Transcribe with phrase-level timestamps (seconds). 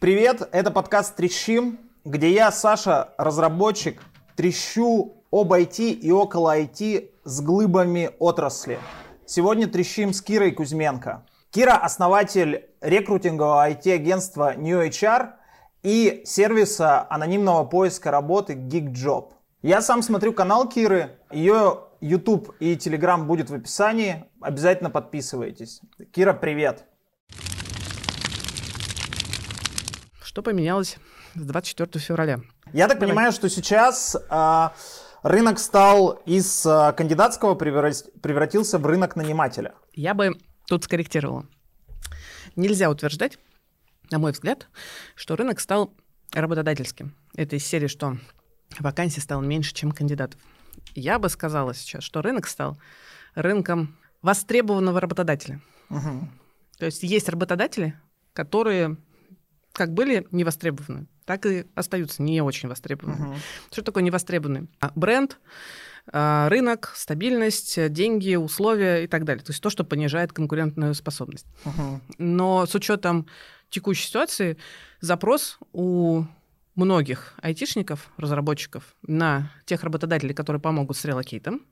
[0.00, 4.02] Привет, это подкаст «Трещим», где я, Саша, разработчик,
[4.36, 8.78] трещу об IT и около IT с глыбами отрасли.
[9.24, 11.24] Сегодня трещим с Кирой Кузьменко.
[11.50, 15.34] Кира– основатель рекрутингового IT-агентства New HR
[15.84, 19.30] и сервиса анонимного поиска работы GigJob.
[19.62, 24.24] Я сам смотрю канал Киры, ее YouTube и Telegram будет в описании.
[24.40, 25.80] Обязательно подписывайтесь.
[26.12, 26.84] Кира, привет!
[30.34, 30.96] Что поменялось
[31.36, 32.40] с 24 февраля?
[32.72, 33.10] Я так Давай.
[33.10, 34.68] понимаю, что сейчас э,
[35.22, 39.76] рынок стал из э, кандидатского превратился в рынок нанимателя.
[39.92, 41.46] Я бы тут скорректировала.
[42.56, 43.38] Нельзя утверждать,
[44.10, 44.66] на мой взгляд,
[45.14, 45.94] что рынок стал
[46.32, 47.14] работодательским.
[47.36, 48.18] Это из серии, что
[48.80, 50.40] вакансий стало меньше, чем кандидатов.
[50.96, 52.76] Я бы сказала сейчас, что рынок стал
[53.36, 55.60] рынком востребованного работодателя.
[55.90, 56.28] Угу.
[56.80, 57.96] То есть есть работодатели,
[58.32, 58.96] которые
[59.74, 63.34] как были не востребованы, так и остаются не очень востребованы.
[63.34, 63.36] Uh-huh.
[63.72, 64.68] Что такое невостребованный?
[64.80, 65.38] А, бренд,
[66.12, 69.44] а, рынок, стабильность, деньги, условия и так далее.
[69.44, 71.46] То есть то, что понижает конкурентную способность.
[71.64, 72.00] Uh-huh.
[72.18, 73.26] Но с учетом
[73.68, 74.56] текущей ситуации
[75.00, 76.24] запрос у
[76.76, 81.62] многих айтишников, разработчиков на тех работодателей, которые помогут с релокейтом,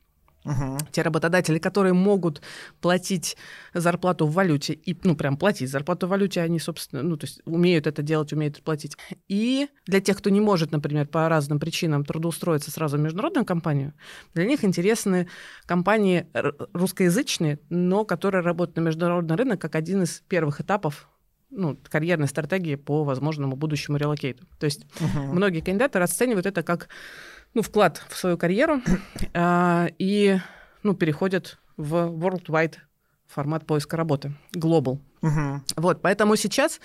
[0.45, 0.79] Угу.
[0.91, 2.43] Те работодатели, которые могут
[2.81, 3.37] платить
[3.75, 7.41] зарплату в валюте, и, ну, прям платить зарплату в валюте, они, собственно, ну, то есть
[7.45, 8.97] умеют это делать, умеют платить.
[9.29, 13.95] И для тех, кто не может, например, по разным причинам трудоустроиться сразу в международную компанию,
[14.35, 15.29] для них интересны
[15.67, 16.27] компании
[16.73, 21.09] русскоязычные, но которые работают на международный рынок как один из первых этапов
[21.53, 24.47] ну, карьерной стратегии по возможному будущему релокейту.
[24.59, 25.35] То есть угу.
[25.35, 26.89] многие кандидаты расценивают это как
[27.55, 28.81] ну, вклад в свою карьеру
[29.33, 30.39] э, и
[30.83, 32.75] ну, переходят в worldwide
[33.27, 34.99] формат поиска работы, global.
[35.23, 35.63] Угу.
[35.77, 36.81] Вот, поэтому сейчас,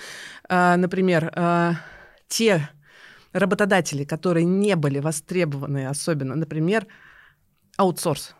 [0.49, 1.73] э, например, э,
[2.27, 2.69] те
[3.33, 6.87] работодатели, которые не были востребованы особенно, например,
[7.77, 8.35] аутсорс.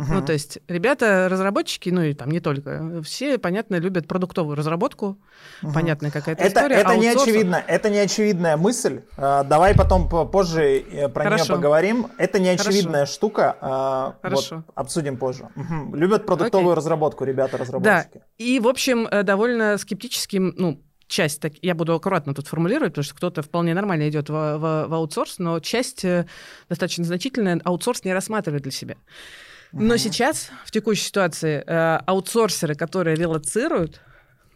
[0.00, 0.14] Uh-huh.
[0.14, 5.18] Ну, то есть ребята, разработчики, ну и там не только, все, понятно, любят продуктовую разработку,
[5.62, 5.74] uh-huh.
[5.74, 6.76] понятная какая-то это, история.
[6.76, 9.02] Это, не очевидно, это не очевидная мысль.
[9.18, 11.44] А, давай потом позже э, про Хорошо.
[11.44, 12.06] нее поговорим.
[12.16, 13.12] Это не очевидная Хорошо.
[13.12, 13.56] штука.
[13.60, 14.56] А, Хорошо.
[14.56, 15.50] Вот, обсудим позже.
[15.54, 15.96] Угу.
[15.96, 16.78] Любят продуктовую Окей.
[16.78, 18.10] разработку ребята-разработчики.
[18.14, 22.92] Да, и, в общем, э, довольно скептическим, ну, часть, так, я буду аккуратно тут формулировать,
[22.92, 26.26] потому что кто-то вполне нормально идет в, в, в аутсорс, но часть э,
[26.70, 28.96] достаточно значительная аутсорс не рассматривает для себя.
[29.72, 34.00] Но сейчас, в текущей ситуации, э, аутсорсеры, которые релацируют,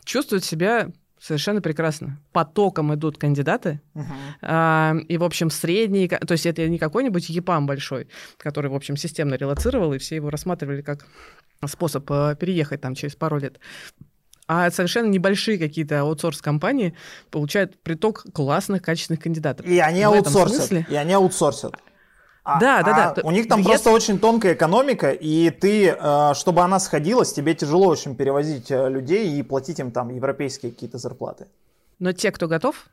[0.04, 2.20] чувствуют себя совершенно прекрасно.
[2.32, 4.98] Потоком идут кандидаты, uh-huh.
[5.00, 8.96] э, и, в общем, средний, то есть это не какой-нибудь ЕПАМ большой, который, в общем,
[8.96, 11.06] системно релацировал, и все его рассматривали как
[11.66, 13.58] способ э, переехать там через пару лет.
[14.46, 16.94] А совершенно небольшие какие-то аутсорс-компании
[17.30, 19.64] получают приток классных, качественных кандидатов.
[19.64, 20.90] И они аутсорсят.
[20.90, 21.76] И они аутсорсят.
[22.44, 23.22] А, да, да, да.
[23.22, 23.66] А у них там Вес...
[23.66, 28.90] просто очень тонкая экономика, и ты, э, чтобы она сходилась, тебе тяжело очень перевозить э,
[28.90, 31.46] людей и платить им там европейские какие-то зарплаты.
[31.98, 32.86] Но те, кто готов,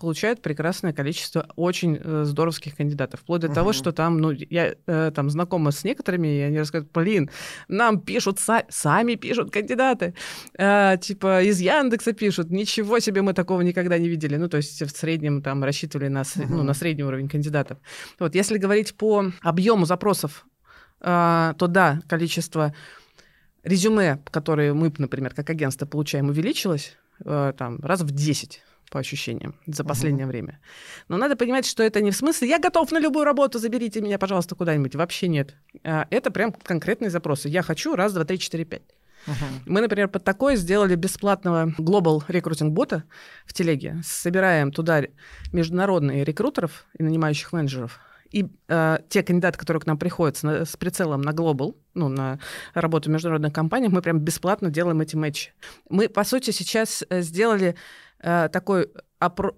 [0.00, 3.20] получают прекрасное количество очень э, здоровских кандидатов.
[3.20, 3.54] Вплоть до uh-huh.
[3.54, 7.30] того, что там, ну, я э, там знакома с некоторыми, и они рассказывают, блин,
[7.68, 10.14] нам пишут, са- сами пишут кандидаты.
[10.58, 14.36] Э, типа из Яндекса пишут, ничего себе, мы такого никогда не видели.
[14.36, 16.46] Ну, то есть в среднем там рассчитывали на, uh-huh.
[16.48, 17.78] ну, на средний уровень кандидатов.
[18.18, 20.46] Вот, если говорить по объему запросов,
[21.02, 22.74] э, то да, количество
[23.64, 29.54] резюме, которые мы, например, как агентство получаем, увеличилось э, там раз в 10 по ощущениям,
[29.66, 30.30] за последнее uh-huh.
[30.30, 30.60] время.
[31.08, 34.18] Но надо понимать, что это не в смысле «я готов на любую работу, заберите меня,
[34.18, 34.96] пожалуйста, куда-нибудь».
[34.96, 35.54] Вообще нет.
[35.84, 37.48] А, это прям конкретные запросы.
[37.48, 38.82] «Я хочу раз, два, три, четыре, пять».
[39.26, 39.60] Uh-huh.
[39.66, 43.04] Мы, например, под такое сделали бесплатного глобал рекрутинг бота
[43.46, 44.00] в телеге.
[44.04, 45.02] Собираем туда
[45.52, 48.00] международные рекрутеров и нанимающих менеджеров.
[48.30, 52.38] И э, те кандидаты, которые к нам приходят с, с прицелом на глобал, ну, на
[52.74, 55.52] работу в международных компаниях, мы прям бесплатно делаем эти матчи.
[55.88, 57.74] Мы, по сути, сейчас э, сделали
[58.22, 58.88] э, такое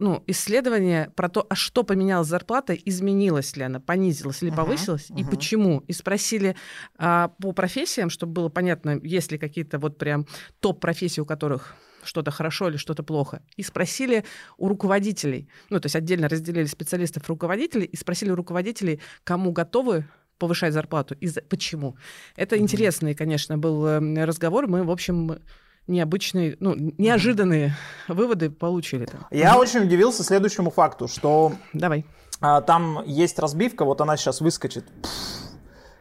[0.00, 5.10] ну, исследование про то, а что поменялась зарплата, изменилась ли она, понизилась или uh-huh, повысилась,
[5.10, 5.20] uh-huh.
[5.20, 5.84] и почему.
[5.86, 6.56] И спросили
[6.98, 10.26] э, по профессиям, чтобы было понятно, есть ли какие-то вот прям
[10.60, 13.42] топ-профессии, у которых что-то хорошо или что-то плохо.
[13.56, 14.24] И спросили
[14.58, 20.06] у руководителей, ну, то есть отдельно разделили специалистов руководителей, и спросили у руководителей, кому готовы
[20.38, 21.40] повышать зарплату и за...
[21.42, 21.96] почему.
[22.34, 22.58] Это mm-hmm.
[22.58, 24.66] интересный, конечно, был эм, разговор.
[24.66, 25.38] Мы, в общем,
[25.86, 27.76] необычные, ну, неожиданные
[28.08, 29.06] выводы получили.
[29.06, 29.26] Там.
[29.30, 32.04] Я очень удивился следующему факту, что Давай.
[32.40, 34.84] А, там есть разбивка, вот она сейчас выскочит,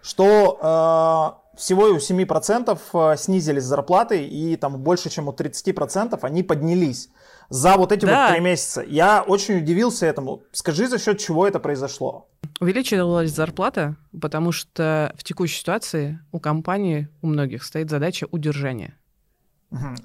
[0.01, 6.44] что а, всего у 7% э, снизились зарплаты, и там больше, чем у 30% они
[6.44, 7.10] поднялись.
[7.50, 8.28] за вот эти Да.
[8.28, 8.81] вот три месяца.
[8.81, 10.44] Я очень удивился этому.
[10.54, 12.30] Скажи, за счет чего это произошло?
[12.62, 18.98] Увеличилась зарплата, потому что в текущей ситуации у компании, у многих стоит задача удержания.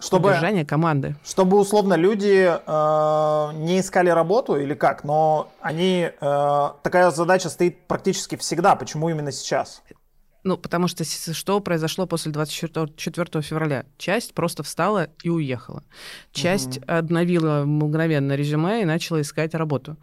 [0.01, 1.17] Чтобы, Удержания команды.
[1.25, 7.87] чтобы условно люди э, не искали работу или как, но они э, такая задача стоит
[7.89, 8.77] практически всегда.
[8.77, 9.83] Почему именно сейчас?
[10.45, 13.85] Ну, потому что что произошло после 24 февраля?
[13.99, 15.83] Часть просто встала и уехала.
[16.31, 19.97] Часть обновила мгновенно резюме и начала искать работу.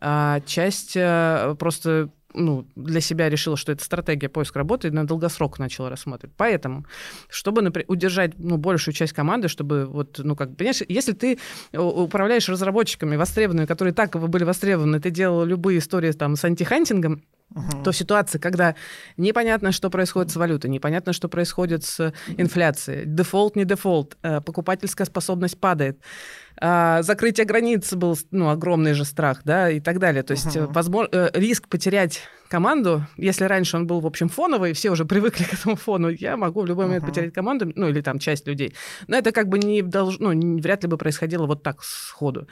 [0.00, 5.06] А часть э, просто ну, для себя решила, что это стратегия поиска работы, и на
[5.06, 6.34] долгосрок начала рассматривать.
[6.36, 6.84] Поэтому,
[7.28, 11.38] чтобы например, удержать ну, большую часть команды, чтобы вот, ну, как, понимаешь, если ты
[11.72, 17.22] у- управляешь разработчиками востребованными, которые так были востребованы, ты делал любые истории там с антихантингом,
[17.84, 18.74] то ситуация, когда
[19.16, 25.06] непонятно, что происходит с валютой, непонятно, что происходит с инфляцией, дефолт, не дефолт, э, покупательская
[25.06, 25.98] способность падает,
[26.60, 30.22] а, закрытие границ был ну, огромный же страх, да, и так далее.
[30.22, 30.72] То есть Мгм.
[30.72, 35.54] возможно, риск потерять команду, если раньше он был, в общем, фоновый, все уже привыкли к
[35.54, 37.12] этому фону, я могу в любой момент Мгм.
[37.12, 38.74] потерять команду, ну, или там часть людей.
[39.08, 42.46] Но это как бы не должно, ну, вряд ли бы происходило вот так сходу.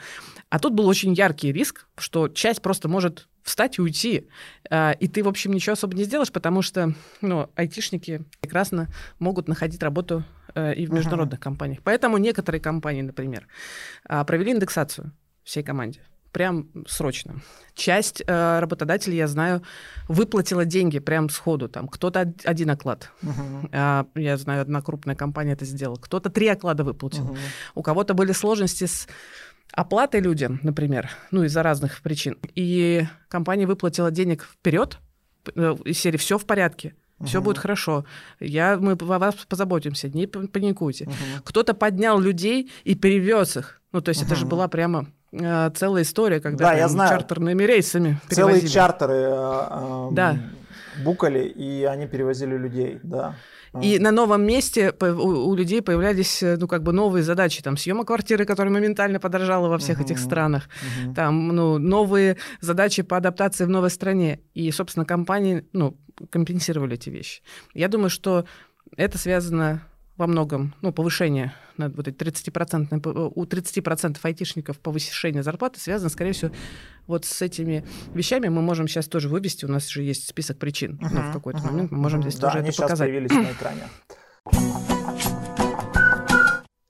[0.49, 4.27] А тут был очень яркий риск, что часть просто может встать и уйти.
[4.69, 8.87] А, И ты, в общем, ничего особо не сделаешь, потому что ну, айтишники прекрасно
[9.19, 11.79] могут находить работу э, и в международных компаниях.
[11.83, 13.47] Поэтому некоторые компании, например,
[14.05, 15.11] а, провели индексацию
[15.43, 15.99] всей команде.
[16.31, 17.35] Прям срочно.
[17.75, 19.61] Часть э, работодателей, я знаю,
[20.07, 21.69] выплатила деньги прям сходу.
[21.69, 23.11] Там кто-то од- один оклад.
[23.21, 23.69] Мгм.
[23.71, 25.97] А, Я знаю, одна крупная компания это сделала.
[25.97, 27.25] Кто-то три оклада выплатил.
[27.25, 27.37] Мгм.
[27.75, 29.07] У кого-то были сложности с
[29.73, 32.37] оплатой людям, например, ну, из-за разных причин.
[32.55, 34.97] И компания выплатила денег вперед,
[35.55, 37.45] э, из серии «все в порядке», все Мгм.
[37.45, 38.05] будет хорошо,
[38.39, 41.05] я, мы о вас позаботимся, не паникуйте.
[41.05, 41.15] Мгм.
[41.43, 43.81] Кто-то поднял людей и перевез их.
[43.91, 47.09] Ну, то есть это же была прямо э, целая история, когда Да, я знаю.
[47.09, 48.71] чартерными рейсами Целые перевозили.
[48.73, 50.37] чартеры э, э, Да.
[51.03, 53.35] букали, и они перевозили людей, да.
[53.81, 57.63] И на новом месте у, людей появлялись, э, ну, как бы новые задачи.
[57.63, 60.25] Там съема квартиры, которая моментально подорожала во всех этих Мгм.
[60.25, 60.69] странах.
[61.05, 61.15] Мгм.
[61.15, 64.39] Там, ну, новые задачи по адаптации в новой стране.
[64.53, 65.97] И, собственно, компании, ну,
[66.29, 67.41] компенсировали эти вещи.
[67.73, 68.45] Я думаю, что
[68.97, 69.81] это связано
[70.17, 76.09] во многом, ну, повышение на вот эти 30%, п- у 30% айтишников повышение зарплаты связано,
[76.09, 76.51] скорее всего,
[77.07, 77.83] вот с этими
[78.13, 81.33] вещами мы можем сейчас тоже вывести, у нас же есть список причин, но Мгм, в
[81.33, 83.09] какой-то мгм, момент мы можем здесь да, тоже они это сейчас показать.
[83.09, 83.83] появились на экране.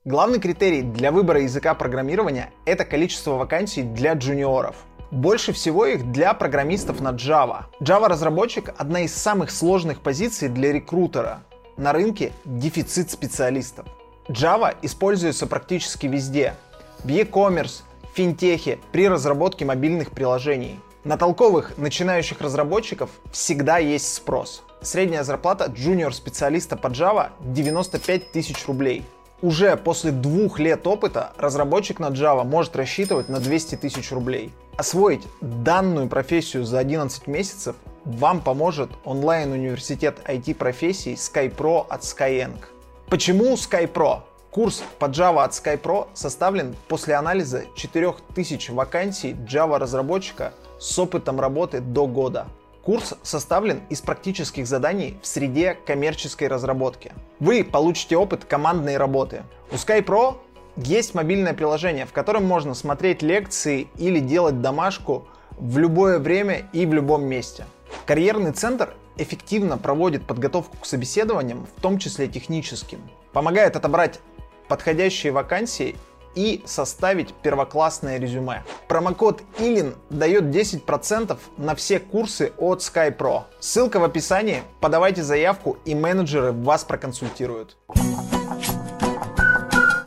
[0.04, 4.84] Главный критерий для выбора языка программирования– это количество вакансий для джуниоров.
[5.14, 7.66] Больше всего их для программистов на Java.
[7.80, 11.44] Java-разработчик– одна из самых сложных позиций для рекрутера.
[11.76, 13.86] На рынке дефицит специалистов.
[14.26, 16.56] Java используется практически везде.
[17.04, 17.82] В e-commerce,
[18.12, 20.80] финтехе, при разработке мобильных приложений.
[21.04, 24.64] На толковых начинающих разработчиков всегда есть спрос.
[24.82, 29.04] Средняя зарплата джуниор-специалиста по Java 95 тысяч рублей.
[29.44, 34.54] Уже после двух лет опыта разработчик на Java может рассчитывать на 200 тысяч рублей.
[34.78, 37.76] Освоить данную профессию за 11 месяцев
[38.06, 42.56] вам поможет онлайн-университет IT-профессий SkyPro от Skyeng.
[43.10, 44.20] Почему SkyPro?
[44.50, 52.06] Курс по Java от SkyPro составлен после анализа 4000 вакансий Java-разработчика с опытом работы до
[52.06, 52.46] года.
[52.84, 57.12] Курс составлен из практических заданий в среде коммерческой разработки.
[57.40, 59.42] Вы получите опыт командной работы.
[59.72, 60.36] У SkyPro
[60.76, 66.84] есть мобильное приложение, в котором можно смотреть лекции или делать домашку в любое время и
[66.84, 67.64] в любом месте.
[68.04, 73.00] Карьерный центр эффективно проводит подготовку к собеседованиям, в том числе техническим.
[73.32, 74.20] Помогает отобрать
[74.68, 75.96] подходящие вакансии
[76.34, 78.62] и составить первоклассное резюме.
[78.88, 83.44] Промокод ILIN дает 10% на все курсы от SkyPro.
[83.60, 87.76] Ссылка в описании, подавайте заявку и менеджеры вас проконсультируют.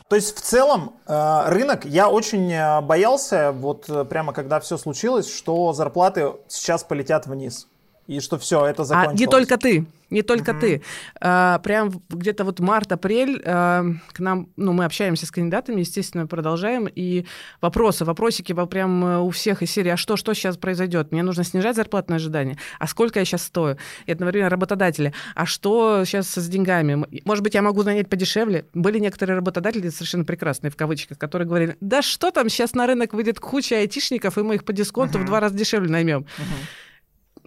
[0.10, 4.78] То есть в целом э, рынок, я очень э, боялся, вот э, прямо когда все
[4.78, 7.68] случилось, что зарплаты сейчас полетят вниз.
[8.08, 9.20] И что все, это А закончилось.
[9.20, 10.82] не только ты, не только ты.
[11.20, 13.84] А, прям где-то вот март-апрель а,
[14.14, 17.26] к нам, ну, мы общаемся с кандидатами, естественно, продолжаем, и
[17.60, 21.12] вопросы, вопросики во- прям э, у всех из серии, а что, что сейчас произойдет?
[21.12, 22.58] Мне нужно снижать зарплатное ожидание?
[22.80, 23.76] А сколько я сейчас стою?
[24.06, 27.06] И одновременно работодатели, а что сейчас с деньгами?
[27.26, 28.66] Может быть, я могу нанять подешевле?
[28.74, 33.14] Были некоторые работодатели совершенно прекрасные, в кавычках, которые говорили, да что там, сейчас на рынок
[33.14, 36.26] выйдет куча айтишников, и мы их по дисконту в два раза дешевле наймем.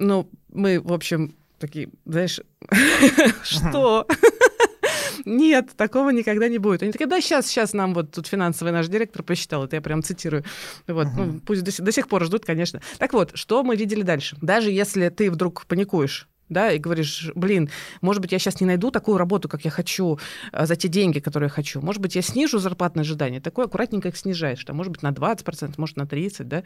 [0.00, 2.40] Ну, мы, в общем, такие, знаешь,
[3.42, 4.06] что?
[5.26, 6.82] Нет, такого никогда не будет.
[6.82, 10.02] Они такие, да, сейчас, сейчас нам вот тут финансовый наш директор посчитал, это я прям
[10.02, 10.42] цитирую.
[10.86, 11.10] Вот, uh-huh.
[11.16, 12.80] ну, пусть до, до сих пор ждут, конечно.
[12.98, 14.38] Так вот, что мы видели дальше?
[14.40, 17.70] Даже если ты вдруг паникуешь, да, и говоришь, блин,
[18.02, 20.18] может быть, я сейчас не найду такую работу, как я хочу,
[20.52, 21.80] э, за те деньги, которые я хочу.
[21.80, 23.40] Может быть, я снижу зарплатные ожидания.
[23.40, 24.64] Такое аккуратненько их снижаешь.
[24.64, 26.62] Там, может быть, на 20%, может, на 30%, да.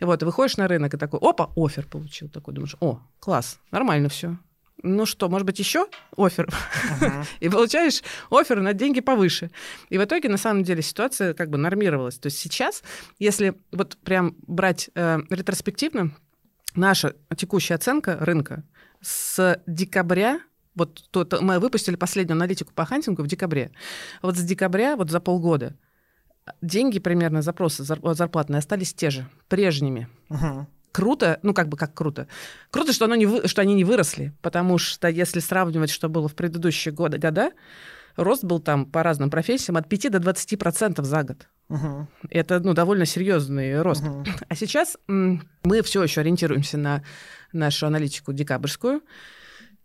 [0.00, 2.28] Вот, и выходишь на рынок и такой, опа, офер получил.
[2.28, 4.36] Такой думаешь, о, класс, нормально все.
[4.82, 6.48] Ну что, может быть, еще офер?
[7.00, 7.26] Uh-huh.
[7.40, 9.50] и получаешь офер на деньги повыше.
[9.90, 12.18] И в итоге, на самом деле, ситуация как бы нормировалась.
[12.18, 12.82] То есть сейчас,
[13.18, 16.12] если вот прям брать э, ретроспективно,
[16.74, 18.64] наша текущая оценка рынка
[19.00, 20.40] с декабря
[20.74, 23.72] вот то, то мы выпустили последнюю аналитику по хантингу в декабре.
[24.22, 25.76] Вот с декабря, вот за полгода,
[26.62, 30.08] деньги примерно, запросы зарплатные остались те же, прежними.
[30.28, 30.66] Uh-huh.
[30.92, 32.28] Круто, ну как бы как круто.
[32.70, 36.34] Круто, что, оно не что они не выросли, потому что если сравнивать, что было в
[36.34, 37.52] предыдущие годы, года,
[38.16, 41.48] рост был там по разным профессиям от 5 до 20 процентов за год.
[41.70, 42.06] Uh-huh.
[42.30, 44.02] Это ну, довольно серьезный рост.
[44.02, 44.28] Uh-huh.
[44.48, 47.04] А сейчас мы все еще ориентируемся на
[47.52, 49.02] нашу аналитику декабрьскую,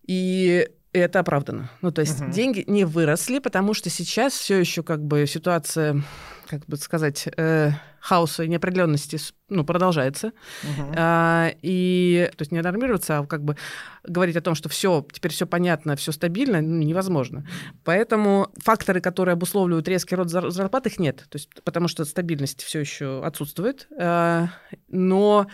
[0.08, 0.68] и
[1.00, 1.70] это оправдано.
[1.82, 2.32] Ну, то есть uh-huh.
[2.32, 6.02] деньги не выросли, потому что сейчас все еще как бы ситуация,
[6.48, 9.18] как бы сказать, э, хаоса и неопределенности
[9.50, 10.28] ну, продолжается.
[10.28, 10.94] Uh-huh.
[10.96, 13.58] А, и то есть не нормироваться, а как бы
[14.04, 17.48] говорить о том, что все, теперь все понятно, все стабильно, ну, невозможно.
[17.84, 21.26] Поэтому факторы, которые обусловливают резкий рост зарплат, их нет.
[21.30, 23.88] То есть, потому что стабильность все еще отсутствует.
[24.00, 24.50] А,
[24.88, 25.48] но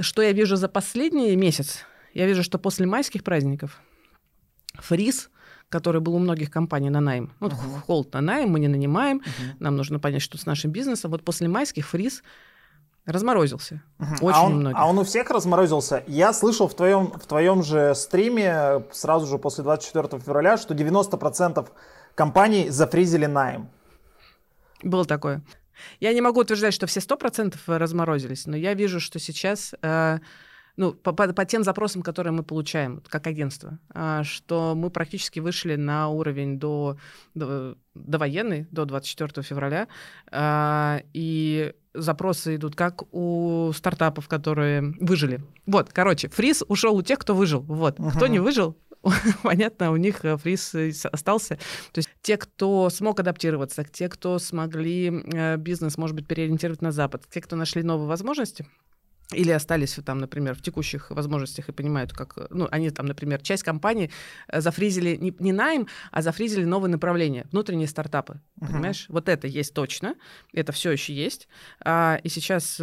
[0.00, 1.84] что я вижу за последний месяц?
[2.14, 3.80] Я вижу, что после майских праздников
[4.74, 5.30] фриз,
[5.68, 7.80] который был у многих компаний на найм, ну, uh-huh.
[7.86, 9.56] холд на найм, мы не нанимаем, uh-huh.
[9.58, 11.10] нам нужно понять, что с нашим бизнесом.
[11.10, 12.22] Вот после майских фриз
[13.04, 13.82] разморозился.
[13.98, 14.22] Uh-huh.
[14.22, 14.78] Очень а он, многих.
[14.78, 16.04] А он у всех разморозился.
[16.06, 21.68] Я слышал в твоем, в твоем же стриме сразу же после 24 февраля, что 90%
[22.14, 23.68] компаний зафризили найм.
[24.82, 25.42] Было такое.
[26.00, 30.18] Я не могу утверждать, что все 100% разморозились, но я вижу, что сейчас, э,
[30.78, 35.40] ну, по, по, по тем запросам, которые мы получаем как агентство, э, что мы практически
[35.40, 36.96] вышли на уровень до,
[37.34, 39.88] до, до военной, до 24 февраля,
[40.30, 45.40] э, и запросы идут как у стартапов, которые выжили.
[45.66, 47.62] Вот, короче, фриз ушел у тех, кто выжил.
[47.62, 48.12] Вот, uh-huh.
[48.14, 48.76] кто не выжил,
[49.42, 50.76] понятно, у них э, фриз
[51.10, 51.56] остался.
[51.90, 56.92] То есть те, кто смог адаптироваться, те, кто смогли э, бизнес, может быть, переориентировать на
[56.92, 58.64] Запад, те, кто нашли новые возможности,
[59.32, 63.62] или остались там, например, в текущих возможностях и понимают, как, ну, они там, например, часть
[63.62, 64.10] компании
[64.48, 68.66] э, зафризили не, не найм, а зафризили новые направления, внутренние стартапы, uh-huh.
[68.68, 69.06] понимаешь?
[69.08, 70.14] Вот это есть точно,
[70.54, 71.48] это все еще есть,
[71.80, 72.80] а, и сейчас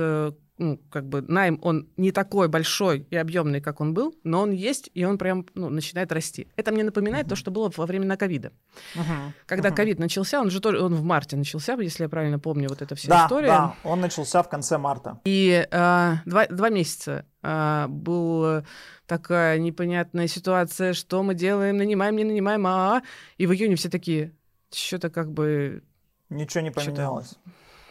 [0.58, 4.52] ну, как бы найм, он не такой большой и объемный, как он был, но он
[4.52, 6.48] есть, и он прям ну, начинает расти.
[6.56, 7.30] Это мне напоминает uh-huh.
[7.30, 8.52] то, что было во времена ковида.
[8.96, 9.32] Uh-huh.
[9.46, 10.02] Когда ковид uh-huh.
[10.02, 13.10] начался, он же тоже, он в марте начался, если я правильно помню, вот эта вся
[13.10, 13.48] да, история.
[13.48, 15.20] Да, он начался в конце марта.
[15.26, 18.64] И э, два, два месяца э, был
[19.08, 23.04] такая непонятная ситуация, что мы делаем, нанимаем, не нанимаем, а, -а, -а.
[23.38, 24.32] и в июне все такие,
[24.72, 25.84] что-то как бы...
[26.30, 27.36] Ничего не поменялось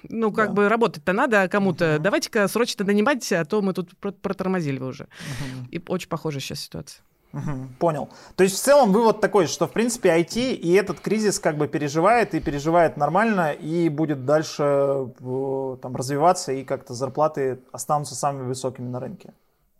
[0.08, 0.54] ну, как да.
[0.54, 1.94] бы работать-то надо кому-то.
[1.94, 2.02] Угу.
[2.02, 5.04] Давайте-ка срочно нанимать, а то мы тут протормозили уже.
[5.04, 5.68] Угу.
[5.70, 7.02] И очень похожа сейчас ситуация.
[7.34, 8.08] Угу, понял.
[8.37, 11.66] То есть в целом вывод такой, что в принципе IT и этот кризис как бы
[11.66, 18.46] переживает и переживает нормально и будет дальше э, там развиваться и как-то зарплаты останутся самыми
[18.46, 19.34] высокими на рынке.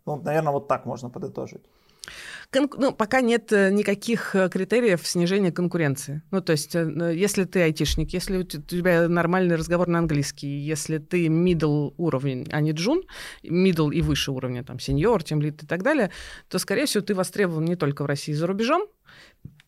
[0.05, 1.63] Ну, наверное, вот так можно подытожить.
[2.51, 6.21] Кон- ну, пока нет э, никаких э, критериев снижения конкуренции.
[6.31, 10.99] Ну, то есть, э, если ты айтишник, если у тебя нормальный разговор на английский, если
[10.99, 13.03] ты middle уровень, а не джун,
[13.43, 16.11] middle и выше уровня, там, сеньор, тем лид и так далее,
[16.49, 18.87] то, скорее всего, ты востребован не только в России, за рубежом,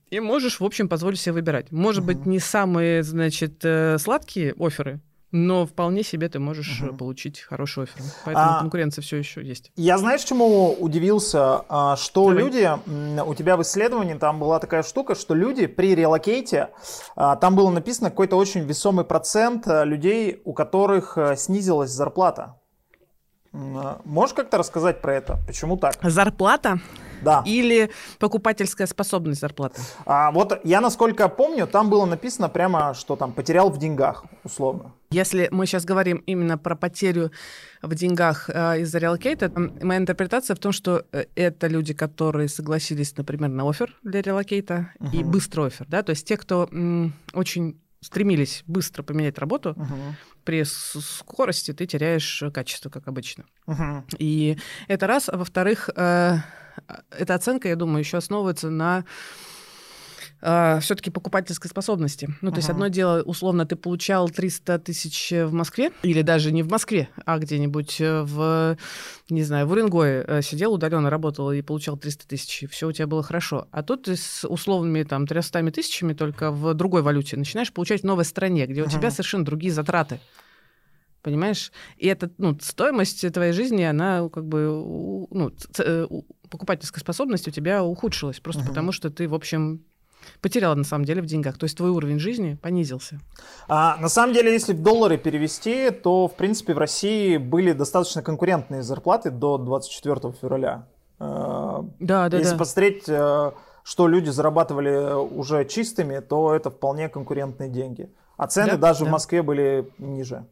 [0.10, 1.72] и можешь, в общем, позволить себе выбирать.
[1.72, 2.08] Может uh-huh.
[2.08, 3.66] быть, не самые, значит,
[3.98, 6.96] сладкие оферы, но вполне себе ты можешь угу.
[6.96, 8.02] получить хороший офер.
[8.26, 9.72] Поэтому а, конкуренция все еще есть.
[9.76, 11.62] Я знаешь, чему удивился?
[11.68, 12.44] А, что Давай.
[12.44, 12.70] люди,
[13.22, 16.70] у тебя в исследовании там была такая штука, что люди при релокейте,
[17.16, 22.56] а, там было написано какой-то очень весомый процент людей, у которых снизилась зарплата.
[23.52, 25.40] Можешь как-то рассказать про это?
[25.48, 25.96] Почему так?
[26.04, 26.80] Зарплата?
[27.22, 27.44] Да.
[27.46, 29.82] Или покупательская способность зарплаты?
[30.06, 34.94] А, вот я, насколько помню, там было написано прямо, что там потерял в деньгах, условно.
[35.10, 37.32] Если мы сейчас говорим именно про потерю
[37.82, 43.16] в деньгах э, из-за релокейта, моя интерпретация в том, что э, это люди, которые согласились,
[43.16, 45.16] например, на офер для релокейта uh-huh.
[45.16, 50.14] и быстрый офер, да, то есть те, кто м, очень стремились быстро поменять работу, uh-huh.
[50.48, 53.44] При скорости ты теряешь качество, как обычно.
[53.68, 54.02] Uh-huh.
[54.18, 55.28] И это раз.
[55.28, 56.38] А во-вторых, э,
[57.12, 59.04] эта оценка, я думаю, еще основывается на
[60.48, 62.30] э, все-таки покупательской способности.
[62.42, 66.64] Ну, то есть одно дело, условно, ты получал 300 тысяч в Москве, или даже не
[66.64, 68.78] в Москве, а где-нибудь в,
[69.30, 72.92] не знаю, в Уренгое э, сидел удаленно, работал и получал 300 тысяч, и все у
[72.92, 73.68] тебя было хорошо.
[73.72, 78.06] А тут ты с условными там 300 тысячами только в другой валюте начинаешь получать в
[78.06, 80.20] новой стране, где у тебя совершенно другие затраты.
[81.24, 81.74] Понимаешь?
[81.98, 84.68] И это, ну, стоимость твоей жизни, она как бы,
[85.30, 86.08] ну, э,
[86.50, 88.70] покупательская способность у тебя ухудшилась, просто uh-huh.
[88.70, 89.84] потому что ты, в общем,
[90.42, 91.58] потеряла на самом деле в деньгах.
[91.58, 93.20] То есть твой уровень жизни понизился.
[93.68, 98.22] А, на самом деле, если в доллары перевести, то, в принципе, в России были достаточно
[98.22, 100.86] конкурентные зарплаты до 24 февраля.
[101.20, 102.58] Да, да, Если да.
[102.58, 103.52] посмотреть, э,
[103.84, 108.12] что люди зарабатывали уже чистыми, то это вполне конкурентные деньги.
[108.38, 109.06] А цены да, даже да.
[109.06, 110.46] в Москве были ниже.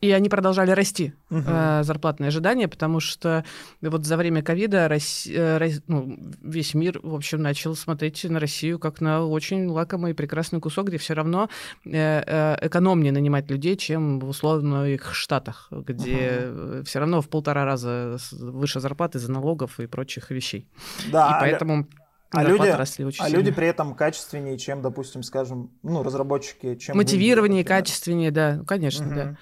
[0.00, 1.42] И они продолжали расти, угу.
[1.46, 3.44] э, зарплатные ожидания, потому что
[3.82, 9.02] вот за время ковида э, ну, весь мир, в общем, начал смотреть на Россию как
[9.02, 11.50] на очень лакомый и прекрасный кусок, где все равно
[11.84, 16.84] э, э, экономнее нанимать людей, чем в условных штатах, где угу.
[16.84, 20.66] все равно в полтора раза выше зарплаты за налогов и прочих вещей.
[21.12, 21.86] Да, и поэтому...
[22.32, 23.10] А люди, а сильно.
[23.26, 26.96] люди при этом качественнее, чем, допустим, скажем, ну, разработчики, чем...
[26.96, 29.14] Мотивированнее, качественнее, да, конечно, угу.
[29.14, 29.36] да.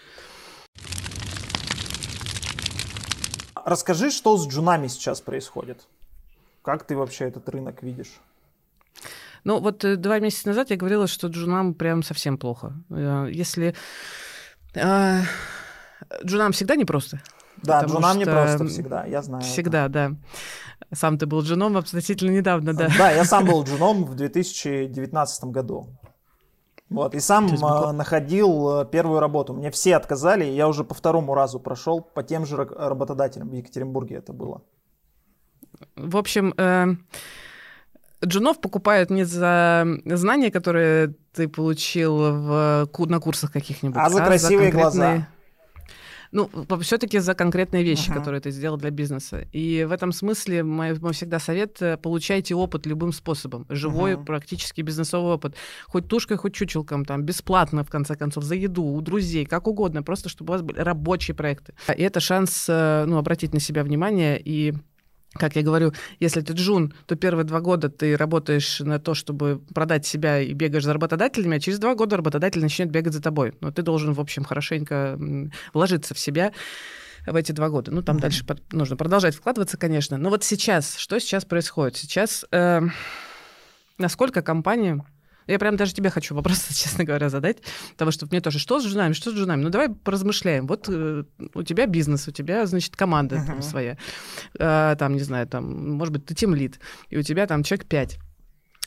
[3.68, 5.86] Расскажи, что с джунами сейчас происходит?
[6.62, 8.18] Как ты вообще этот рынок видишь?
[9.44, 12.72] Ну, вот э, два месяца назад я говорила, что джунам прям совсем плохо.
[12.88, 13.74] Э, если...
[14.74, 15.20] Э,
[16.24, 17.20] джунам всегда непросто.
[17.62, 19.44] Да, джунам непросто всегда, я знаю.
[19.44, 19.92] Всегда, это.
[19.92, 20.96] да.
[20.96, 22.88] Сам ты был джуном относительно недавно, да.
[22.96, 25.88] Да, я сам был джуном в 2019 году.
[26.90, 29.52] Вот, и сам есть, э, находил э, первую работу.
[29.52, 33.50] Мне все отказали, и я уже по второму разу прошел по тем же работодателям.
[33.50, 34.62] В Екатеринбурге это было.
[35.96, 36.86] В общем, э,
[38.24, 44.70] джунов покупают не за знания, которые ты получил в, на курсах каких-нибудь, а за красивые
[44.70, 45.10] а за конкретные...
[45.10, 45.28] глаза.
[46.32, 48.14] Ну, все-таки за конкретные вещи, uh-huh.
[48.14, 49.46] которые ты сделал для бизнеса.
[49.52, 53.66] И в этом смысле мой, мой всегда совет получайте опыт любым способом.
[53.68, 54.24] Живой, uh-huh.
[54.24, 55.54] практически бизнесовый опыт.
[55.86, 60.02] Хоть тушкой, хоть чучелком, там, бесплатно, в конце концов, за еду, у друзей, как угодно,
[60.02, 61.74] просто чтобы у вас были рабочие проекты.
[61.96, 64.74] И это шанс, э, ну, обратить на себя внимание и
[65.38, 69.60] как я говорю, если ты джун, то первые два года ты работаешь на то, чтобы
[69.74, 73.54] продать себя и бегаешь за работодателями, а через два года работодатель начнет бегать за тобой.
[73.60, 75.18] Но ты должен, в общем, хорошенько
[75.72, 76.52] вложиться в себя
[77.26, 77.90] в эти два года.
[77.90, 78.20] Ну, там mm-hmm.
[78.20, 80.16] дальше нужно продолжать вкладываться, конечно.
[80.16, 81.96] Но вот сейчас, что сейчас происходит?
[81.96, 82.80] Сейчас, э,
[83.98, 85.04] насколько компания
[85.48, 87.58] я прям даже тебе хочу вопрос, честно говоря, задать,
[87.92, 89.62] потому что мне тоже, что с женами, что с женами?
[89.62, 90.66] Ну, давай поразмышляем.
[90.66, 93.46] Вот э, у тебя бизнес, у тебя, значит, команда uh-huh.
[93.46, 93.96] там своя,
[94.58, 96.78] э, там, не знаю, там, может быть, ты тем лид,
[97.10, 98.18] и у тебя там человек пять.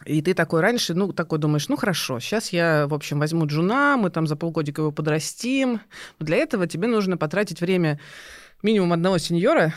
[0.06, 3.98] И ты такой раньше, ну, такой думаешь, ну, хорошо, сейчас я, в общем, возьму джуна,
[3.98, 5.82] мы там за полгодика его подрастим.
[6.20, 8.00] Для этого тебе нужно потратить время
[8.64, 9.74] минимум одного сеньора,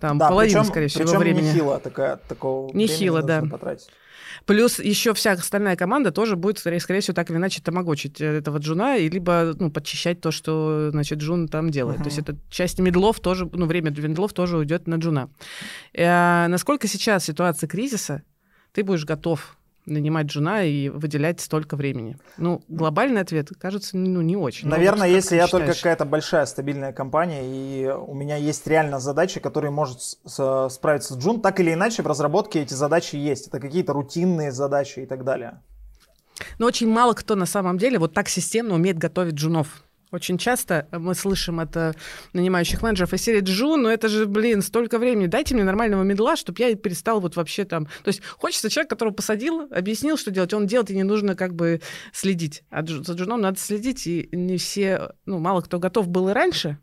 [0.00, 1.48] там, да, половину, причем, скорее всего, причем времени.
[1.48, 3.42] нехило такая, такого Нехило, да.
[3.42, 3.88] потратить.
[4.48, 8.38] Плюс еще вся остальная команда тоже будет, скорее, скорее всего, так или иначе тамагочить э,
[8.38, 11.98] этого джуна, и либо ну, подчищать то, что значит, джун там делает.
[11.98, 12.04] Uh-huh.
[12.04, 15.28] То есть это часть медлов тоже, ну, время медлов тоже уйдет на джуна.
[15.94, 18.22] А, насколько сейчас ситуация кризиса,
[18.72, 19.57] ты будешь готов
[19.88, 22.16] нанимать джуна и выделять столько времени?
[22.36, 24.68] Ну, глобальный ответ, кажется, ну, не очень.
[24.68, 25.66] Наверное, вот, если я считаешь?
[25.66, 31.18] только какая-то большая стабильная компания, и у меня есть реально задачи, которые может справиться с
[31.18, 33.48] джун, так или иначе в разработке эти задачи есть.
[33.48, 35.60] Это какие-то рутинные задачи и так далее.
[36.58, 39.82] Но очень мало кто на самом деле вот так системно умеет готовить джунов.
[40.10, 41.94] Очень часто мы слышим это
[42.32, 45.26] нанимающих менеджеров из серии Джу, но это же, блин, столько времени.
[45.26, 47.86] Дайте мне нормального медла, чтобы я перестал вот вообще там...
[48.04, 51.54] То есть хочется человека, которого посадил, объяснил, что делать, он делает, и не нужно как
[51.54, 52.64] бы следить.
[52.70, 56.78] А за Джуном надо следить, и не все, ну, мало кто готов был и раньше.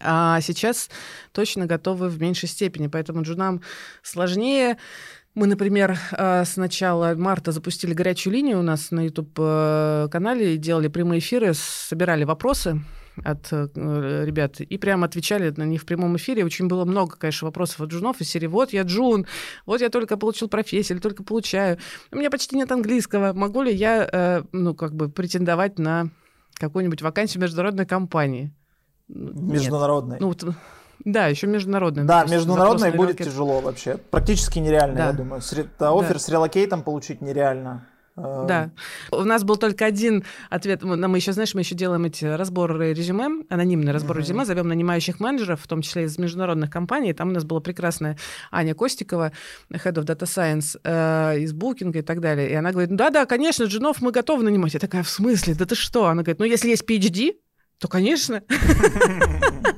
[0.00, 0.90] А сейчас
[1.32, 3.62] точно готовы в меньшей степени, поэтому джунам
[4.02, 4.76] сложнее.
[5.34, 10.88] Мы, например, э, с начала марта запустили горячую линию у нас на YouTube-канале, э, делали
[10.88, 12.80] прямые эфиры, собирали вопросы
[13.24, 16.44] от э, ребят и прямо отвечали на них в прямом эфире.
[16.44, 19.26] Очень было много, конечно, вопросов от джунов из серии «Вот я джун,
[19.66, 21.78] вот я только получил профессию или только получаю,
[22.10, 26.10] у меня почти нет английского, могу ли я, ну, как бы претендовать на
[26.54, 28.52] какую-нибудь вакансию международной компании?»
[29.08, 30.18] Международной?
[30.20, 30.44] Ну, вот,
[31.04, 32.04] да, еще международный.
[32.04, 33.98] Да, международный будет тяжело вообще.
[34.10, 35.06] Практически нереально, да.
[35.06, 35.40] я думаю.
[35.40, 36.18] С, офер да.
[36.18, 37.86] с релокейтом получить нереально.
[38.18, 38.70] Да.
[39.10, 40.82] У нас был только один ответ.
[40.82, 44.22] Мы еще, знаешь, мы еще делаем эти разборы резюме, анонимный разбор uh-huh.
[44.22, 47.12] резюме, зовем нанимающих менеджеров, в том числе из международных компаний.
[47.12, 48.18] Там у нас была прекрасная
[48.50, 49.32] Аня Костикова,
[49.72, 52.50] Head of Data Science э, из Booking и так далее.
[52.50, 54.74] И она говорит, да-да, конечно, джинов мы готовы нанимать.
[54.74, 55.54] Я такая, в смысле?
[55.54, 56.06] Да ты что?
[56.06, 57.34] Она говорит, ну если есть PhD,
[57.78, 58.42] то, конечно.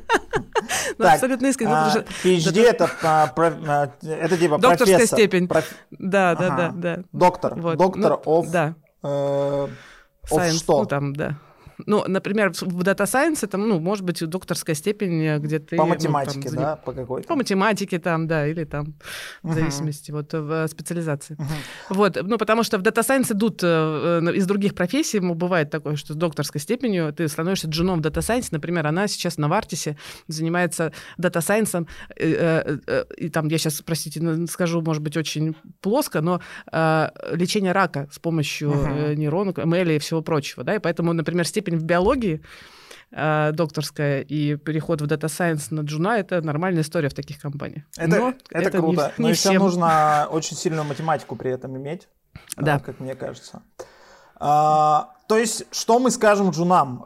[1.01, 1.73] Ну, абсолютно искренне.
[1.73, 3.33] А, PhD это, а,
[4.03, 5.49] это типа Докторская степень.
[5.91, 6.99] Да, да, да, да.
[7.13, 7.55] Доктор.
[7.77, 8.51] Доктор ну, of...
[8.51, 8.75] Да.
[9.03, 9.69] Э,
[10.31, 10.81] of что?
[10.81, 11.37] Ну, там, да.
[11.87, 15.77] Ну, например, в Data Science это, ну, может быть, докторская степень, э, где ты...
[15.77, 17.29] По математике, ну, там, да, по какой-то?
[17.29, 18.95] По математике там, да, или там,
[19.43, 21.37] в зависимости, вот, в специализации.
[21.89, 26.13] Вот, ну, потому что в Data Science идут э, из других профессий, бывает такое, что
[26.15, 29.97] с докторской степенью ты становишься джуном в Data Science, например, она сейчас на Вартисе
[30.29, 32.79] занимается Data Science, э,
[33.17, 36.41] и там, я сейчас, простите, скажу, может быть, очень плоско, но
[37.33, 38.71] лечение рака с помощью
[39.17, 42.43] нейронок, ML и всего прочего, да, и поэтому, например, степень степень в биологии
[43.13, 47.85] э, докторская и переход в Data Science на джуна— это нормальная история в таких компаниях.
[47.97, 49.13] Это, Но это, это круто.
[49.19, 49.53] Не, не Но всем.
[49.53, 52.09] еще нужно очень сильную математику при этом иметь,
[52.57, 52.79] э, да.
[52.79, 53.63] как мне кажется.
[54.37, 57.05] А, то есть, что мы скажем джунам?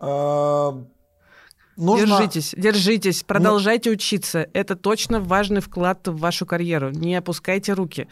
[1.76, 2.06] Нужно...
[2.06, 3.94] Держитесь, держитесь, продолжайте ну...
[3.94, 4.48] учиться.
[4.52, 6.90] Это точно важный вклад в вашу карьеру.
[6.90, 8.08] Не опускайте руки.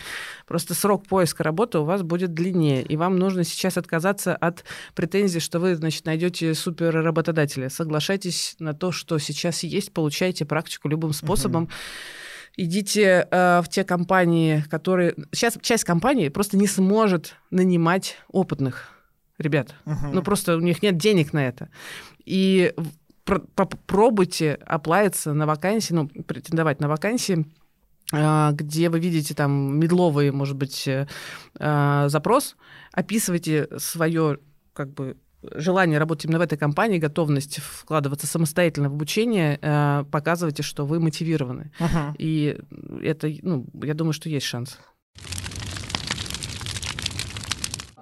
[0.46, 5.40] Просто срок поиска работы у вас будет длиннее, и вам нужно сейчас отказаться от претензий,
[5.40, 7.68] что вы, значит, найдете супер работодателя.
[7.68, 11.68] Соглашайтесь на то, что сейчас есть, получайте практику любым способом.
[12.56, 15.14] идите э, в те компании, которые...
[15.32, 18.88] Сейчас часть компаний просто не сможет нанимать опытных
[19.38, 19.74] ребят.
[19.84, 20.12] Uh-huh.
[20.12, 21.68] Ну, просто у них нет денег на это.
[22.24, 22.72] И
[23.24, 27.46] попробуйте оплавиться на вакансии, ну, претендовать на вакансии,
[28.12, 31.06] а, где вы видите там медловый, может быть, э,
[31.58, 32.56] а, запрос,
[32.92, 34.38] описывайте свое
[34.74, 35.16] как бы
[35.54, 41.00] желание работать именно в этой компании, готовность вкладываться самостоятельно в обучение, э, показывайте, что вы
[41.00, 41.72] мотивированы.
[41.80, 42.14] Uh-huh.
[42.18, 42.58] И
[43.02, 44.78] это, ну, я думаю, что есть шанс.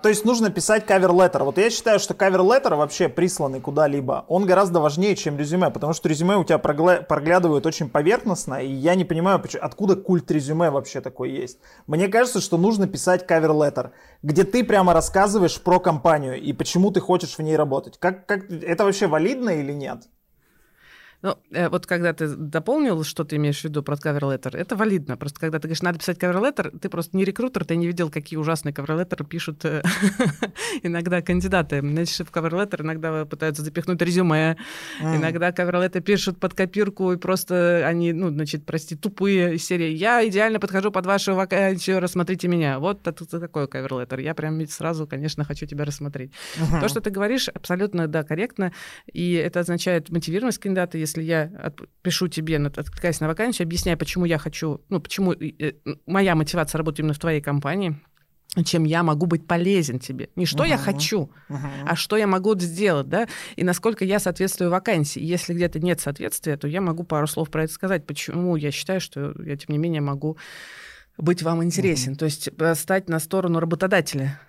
[0.02, 1.44] То есть нужно писать кавер-леттер.
[1.44, 6.08] Вот я считаю, что кавер-леттер вообще присланный куда-либо, он гораздо важнее, чем резюме, потому что
[6.08, 11.30] резюме у тебя проглядывают очень поверхностно, и я не понимаю, откуда культ резюме вообще такой
[11.30, 11.58] есть.
[11.86, 17.00] Мне кажется, что нужно писать кавер-леттер, где ты прямо рассказываешь про компанию и почему ты
[17.00, 17.98] хочешь в ней работать.
[17.98, 20.04] Как, как, это вообще валидно или нет?
[21.22, 25.16] Ну, э, вот когда ты дополнил, что ты имеешь в виду про letter, это валидно.
[25.16, 28.38] Просто когда ты говоришь, надо писать letter, ты просто не рекрутер, ты не видел, какие
[28.38, 29.82] ужасные letter пишут э,
[30.82, 31.80] иногда кандидаты.
[31.80, 34.56] Значит, в letter иногда пытаются запихнуть резюме,
[35.02, 35.16] mm.
[35.16, 39.90] иногда cover letter пишут под копирку, и просто они, ну, значит, прости, тупые серии.
[39.90, 42.78] Я идеально подхожу под вашу вакансию, рассмотрите меня.
[42.78, 43.64] Вот это такой
[44.04, 44.22] letter.
[44.22, 46.32] Я прям сразу, конечно, хочу тебя рассмотреть.
[46.56, 46.80] Uh-huh.
[46.80, 48.72] То, что ты говоришь, абсолютно, да, корректно,
[49.12, 54.38] и это означает мотивированность кандидата, если я пишу тебе, откликаясь на вакансию, объясняю, почему я
[54.38, 55.72] хочу, ну, почему э,
[56.06, 57.98] моя мотивация работать именно в твоей компании,
[58.64, 60.28] чем я могу быть полезен тебе.
[60.36, 60.68] Не что uh-huh.
[60.70, 61.58] я хочу, uh-huh.
[61.86, 65.22] а что я могу сделать, да, и насколько я соответствую вакансии.
[65.22, 69.00] Если где-то нет соответствия, то я могу пару слов про это сказать, почему я считаю,
[69.00, 70.36] что я, тем не менее, могу
[71.16, 72.14] быть вам интересен.
[72.14, 72.18] Uh-huh.
[72.18, 74.40] То есть э, стать на сторону работодателя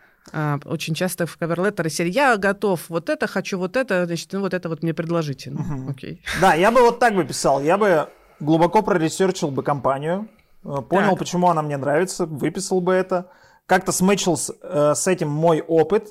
[0.66, 4.30] очень часто в cover letter ы серии «Я готов, вот это хочу, вот это, значит,
[4.32, 5.52] ну вот это вот мне предложите».
[5.52, 5.92] Ну, угу.
[5.92, 6.22] окей.
[6.40, 7.62] Да, я бы вот так бы писал.
[7.62, 8.08] Я бы
[8.40, 10.28] глубоко проресерчил бы компанию,
[10.64, 11.20] э, понял, так.
[11.20, 13.30] почему она мне нравится, выписал бы это,
[13.66, 16.10] как-то смэтчил с, э, с этим мой опыт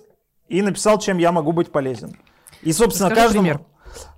[0.48, 2.16] и написал, чем я могу быть полезен.
[2.62, 3.44] И, собственно, Расскажи каждому...
[3.44, 3.60] пример.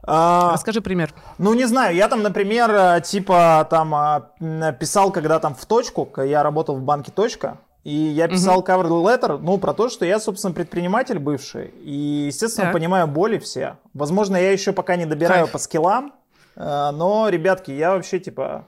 [0.03, 1.15] А, Расскажи пример.
[1.39, 4.31] Ну, не знаю, я там, например, э, типа, там, а,
[4.79, 8.67] писал, когда там в точку, я работал в банке «Точка», и я писал угу.
[8.69, 11.69] cover letter, ну, про то, что я, собственно, предприниматель бывший.
[11.83, 12.75] И, естественно, так.
[12.75, 13.79] понимаю боли все.
[13.93, 15.53] Возможно, я еще пока не добираю Кайф.
[15.53, 16.13] по скиллам,
[16.55, 18.67] э, но, ребятки, я вообще, типа,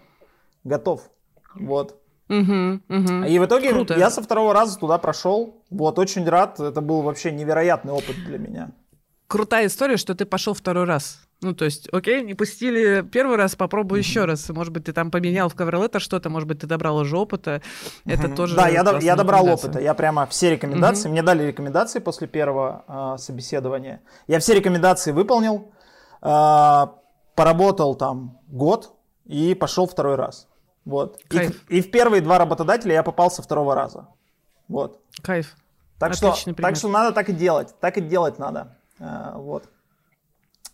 [0.64, 1.02] готов.
[1.54, 2.00] Вот.
[2.28, 3.24] Угу, угу.
[3.28, 3.94] И в итоге Круто.
[3.94, 5.62] я со второго раза туда прошел.
[5.70, 6.58] Вот, очень рад.
[6.58, 8.70] Это был вообще невероятный опыт для меня.
[9.28, 11.20] Крутая история, что ты пошел второй раз.
[11.44, 14.02] Ну, то есть, окей, не пустили первый раз, попробуй mm-hmm.
[14.02, 14.48] еще раз.
[14.48, 17.60] Может быть, ты там поменял в каверлетер что-то, может быть, ты добрал уже опыта.
[18.06, 18.34] Это mm-hmm.
[18.34, 19.78] тоже Да, я, до, я добрал опыта.
[19.78, 21.12] Я прямо все рекомендации, mm-hmm.
[21.12, 24.00] мне дали рекомендации после первого э, собеседования.
[24.26, 25.70] Я все рекомендации выполнил,
[26.22, 26.86] э,
[27.34, 30.48] поработал там год и пошел второй раз.
[30.86, 31.20] Вот.
[31.28, 31.62] Кайф.
[31.68, 34.08] И, и в первые два работодателя я попал со второго раза.
[34.68, 34.98] Вот.
[35.22, 35.54] Кайф.
[35.98, 37.74] Так что, так что надо так и делать.
[37.80, 38.78] Так и делать надо.
[38.98, 39.68] А, вот.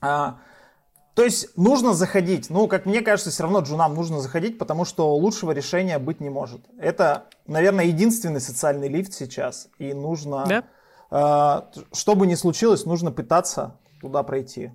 [0.00, 0.38] А,
[1.20, 2.48] то есть нужно заходить.
[2.48, 6.30] Ну, как мне кажется, все равно джунам нужно заходить, потому что лучшего решения быть не
[6.30, 6.62] может.
[6.78, 9.68] Это, наверное, единственный социальный лифт сейчас.
[9.78, 11.68] И нужно, да?
[11.74, 14.72] э, что бы ни случилось, нужно пытаться туда пройти.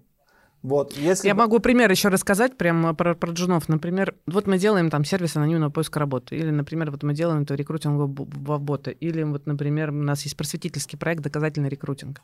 [0.62, 1.28] Вот, если...
[1.28, 3.68] Я могу пример еще рассказать прямо про, про джунов.
[3.68, 6.36] Например, вот мы делаем там сервис анонимного поиска работы.
[6.36, 8.92] Или, например, вот мы делаем это рекрутингового бота.
[8.92, 12.22] Или вот, например, у нас есть просветительский проект «Доказательный рекрутинг».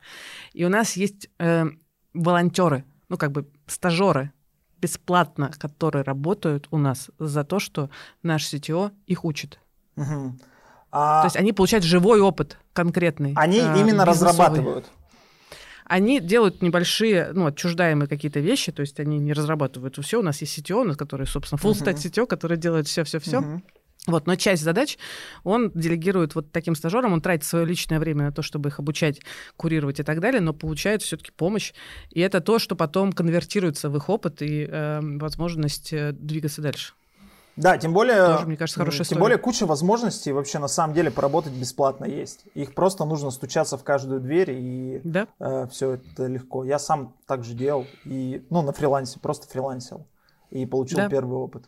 [0.54, 1.66] И у нас есть э,
[2.14, 4.32] волонтеры, ну, как бы стажеры,
[4.80, 7.90] бесплатно, которые работают у нас за то, что
[8.24, 9.60] наш CTO их учит.
[9.98, 10.38] Угу.
[10.92, 11.22] А...
[11.22, 13.34] То есть они получают живой опыт конкретный.
[13.36, 14.06] Они а, именно бизнесовый.
[14.06, 14.92] разрабатывают
[15.84, 20.22] они делают небольшие, ну, отчуждаемые какие-то вещи, то есть они не разрабатывают все.
[20.22, 23.40] У нас есть CTO, который, собственно, full stack CTO, который делает все-все-все.
[23.42, 23.62] Uh-huh.
[24.08, 24.98] Вот, но часть задач
[25.44, 29.20] он делегирует вот таким стажерам, он тратит свое личное время на то, чтобы их обучать,
[29.58, 31.74] курировать и так далее, но получает все-таки помощь.
[32.10, 36.94] И это то, что потом конвертируется в их опыт и э, возможность двигаться дальше.
[37.58, 41.12] Да, тем более, Тоже, мне кажется, хорошая тем более куча возможностей вообще на самом деле
[41.12, 42.46] поработать бесплатно есть.
[42.54, 45.28] Их просто нужно стучаться в каждую дверь и да?
[45.40, 46.64] э, все это легко.
[46.64, 50.08] Я сам так же делал и ну на фрилансе просто фрилансил
[50.50, 51.10] и получил да.
[51.10, 51.66] первый опыт.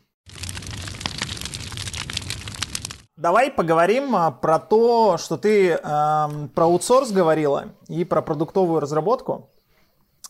[3.24, 9.50] Давай поговорим а, про то, что ты э, про аутсорс говорила и про продуктовую разработку.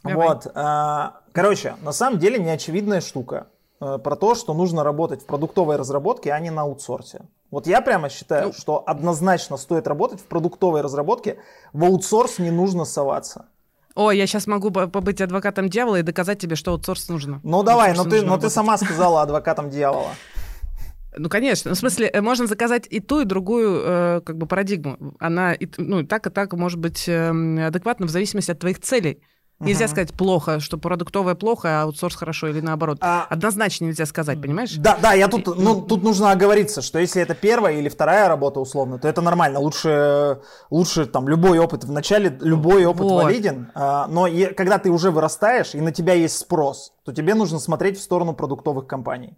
[0.03, 0.27] Давай.
[0.27, 3.47] Вот, э, короче, на самом деле неочевидная штука.
[3.81, 7.21] Э, про то, что нужно работать в продуктовой разработке, а не на аутсорсе.
[7.49, 11.39] Вот я прямо считаю, ну, что однозначно стоит работать в продуктовой разработке,
[11.73, 13.47] в аутсорс не нужно соваться.
[13.95, 17.39] О, я сейчас могу побыть адвокатом дьявола и доказать тебе, что аутсорс нужно.
[17.41, 20.11] Ну давай, но ты, но ты сама сказала адвокатом дьявола.
[21.17, 21.69] Ну, конечно.
[21.69, 25.15] Ну, в смысле, э, можно заказать и ту, и другую э, как бы парадигму.
[25.19, 27.29] Она и, ну, и так, и так может быть э,
[27.67, 29.21] адекватна в зависимости от твоих целей.
[29.59, 32.97] Нельзя сказать плохо, что продуктовое плохо, а аутсорс хорошо или наоборот.
[33.01, 33.25] А...
[33.29, 34.75] Однозначно нельзя сказать, понимаешь?
[34.75, 38.59] Да, да, я тут, ну, тут нужно оговориться, что если это первая или вторая работа
[38.59, 39.59] условно, то это нормально.
[39.59, 43.23] Лучше, лучше там любой опыт в начале, любой опыт вот.
[43.23, 43.71] валиден.
[43.73, 47.59] А, но е- когда ты уже вырастаешь и на тебя есть спрос, то тебе нужно
[47.59, 49.37] смотреть в сторону продуктовых компаний.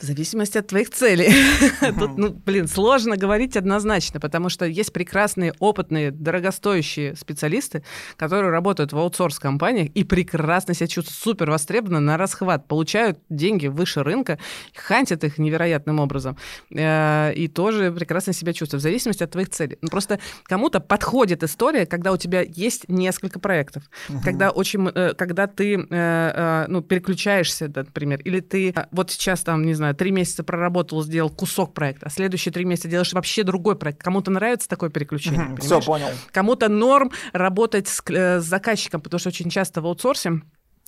[0.00, 1.32] В зависимости от твоих целей.
[1.98, 7.82] Тут, ну, блин, сложно говорить однозначно, потому что есть прекрасные, опытные, дорогостоящие специалисты,
[8.16, 14.04] которые работают в аутсорс-компаниях и прекрасно себя чувствуют супер востребованно на расхват, получают деньги выше
[14.04, 14.38] рынка,
[14.76, 16.36] хантят их невероятным образом,
[16.70, 19.78] э, и тоже прекрасно себя чувствуют, в зависимости от твоих целей.
[19.82, 23.82] Ну, просто кому-то подходит история, когда у тебя есть несколько проектов,
[24.22, 29.74] когда очень, э, когда ты, э, ну, переключаешься, например, или ты вот сейчас там, не
[29.74, 33.76] знаю, знаю, три месяца проработал, сделал кусок проекта, а следующие три месяца делаешь вообще другой
[33.76, 34.02] проект.
[34.02, 35.52] Кому-то нравится такое переключение.
[35.52, 36.08] Угу, все, понял.
[36.30, 40.42] Кому-то норм работать с, э, с заказчиком, потому что очень часто в аутсорсе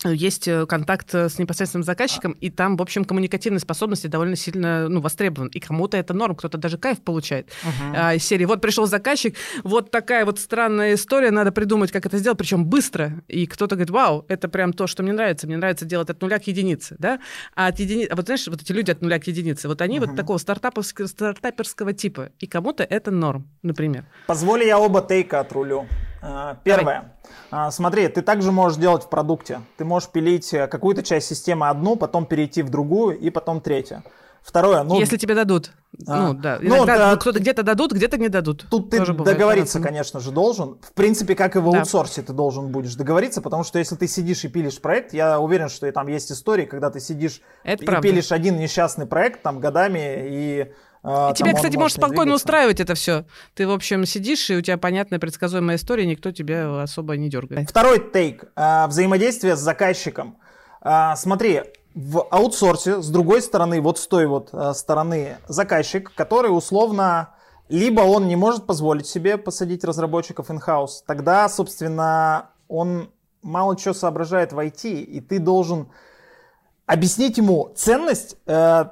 [0.05, 4.89] есть э, контакт э, с непосредственным заказчиком, и там, в общем, коммуникативные способности довольно сильно
[4.89, 5.51] ну, востребованы.
[5.51, 7.49] И кому-то это норм, кто-то даже кайф получает.
[7.49, 7.95] Uh-huh.
[7.95, 12.19] А, из серии «Вот пришел заказчик, вот такая вот странная история, надо придумать, как это
[12.19, 13.23] сделать, причем быстро».
[13.29, 16.39] И кто-то говорит «Вау, это прям то, что мне нравится, мне нравится делать от нуля
[16.39, 16.97] к единице».
[16.99, 17.21] Да?
[17.55, 18.05] А от едини...
[18.05, 20.07] а вот знаешь, вот эти люди от нуля к единице, вот они uh-huh.
[20.07, 22.31] вот такого стартаповского, стартаперского типа.
[22.39, 24.07] И кому-то это норм, например.
[24.27, 25.87] Позволь я оба тейка отрулю.
[26.23, 26.85] А, первое.
[26.85, 27.20] Давай.
[27.51, 29.61] А, смотри, ты также можешь делать в продукте.
[29.77, 34.03] Ты можешь пилить э, какую-то часть системы одну, потом перейти в другую и потом третью.
[34.43, 34.99] Второе, ну...
[34.99, 35.71] Если тебе дадут.
[36.07, 36.59] А, ну, да.
[36.62, 38.66] Ну, да, кто-то где-то дадут, где-то не дадут.
[38.71, 39.88] Тут ты бывает, договориться, да.
[39.88, 40.79] конечно же, должен.
[40.81, 42.29] В принципе, как и в аутсорсе да.
[42.29, 45.87] ты должен будешь договориться, потому что если ты сидишь и пилишь проект, я уверен, что
[45.87, 48.09] и там есть истории, когда ты сидишь Это и правда.
[48.09, 52.45] пилишь один несчастный проект там годами и а, и тебе, кстати, может спокойно двигаться.
[52.45, 53.25] устраивать это все.
[53.55, 57.69] Ты, в общем, сидишь, и у тебя понятная предсказуемая история, никто тебя особо не дергает.
[57.69, 58.45] Второй тейк.
[58.57, 60.39] А, взаимодействие с заказчиком.
[60.83, 61.63] А, смотри,
[61.95, 67.35] в аутсорсе, с другой стороны, вот с той вот стороны заказчик, который условно
[67.71, 73.11] либо он не может позволить себе посадить разработчиков in-house, тогда, собственно, он
[73.43, 75.89] мало чего соображает в IT, и ты должен
[76.87, 78.87] объяснить ему ценность э,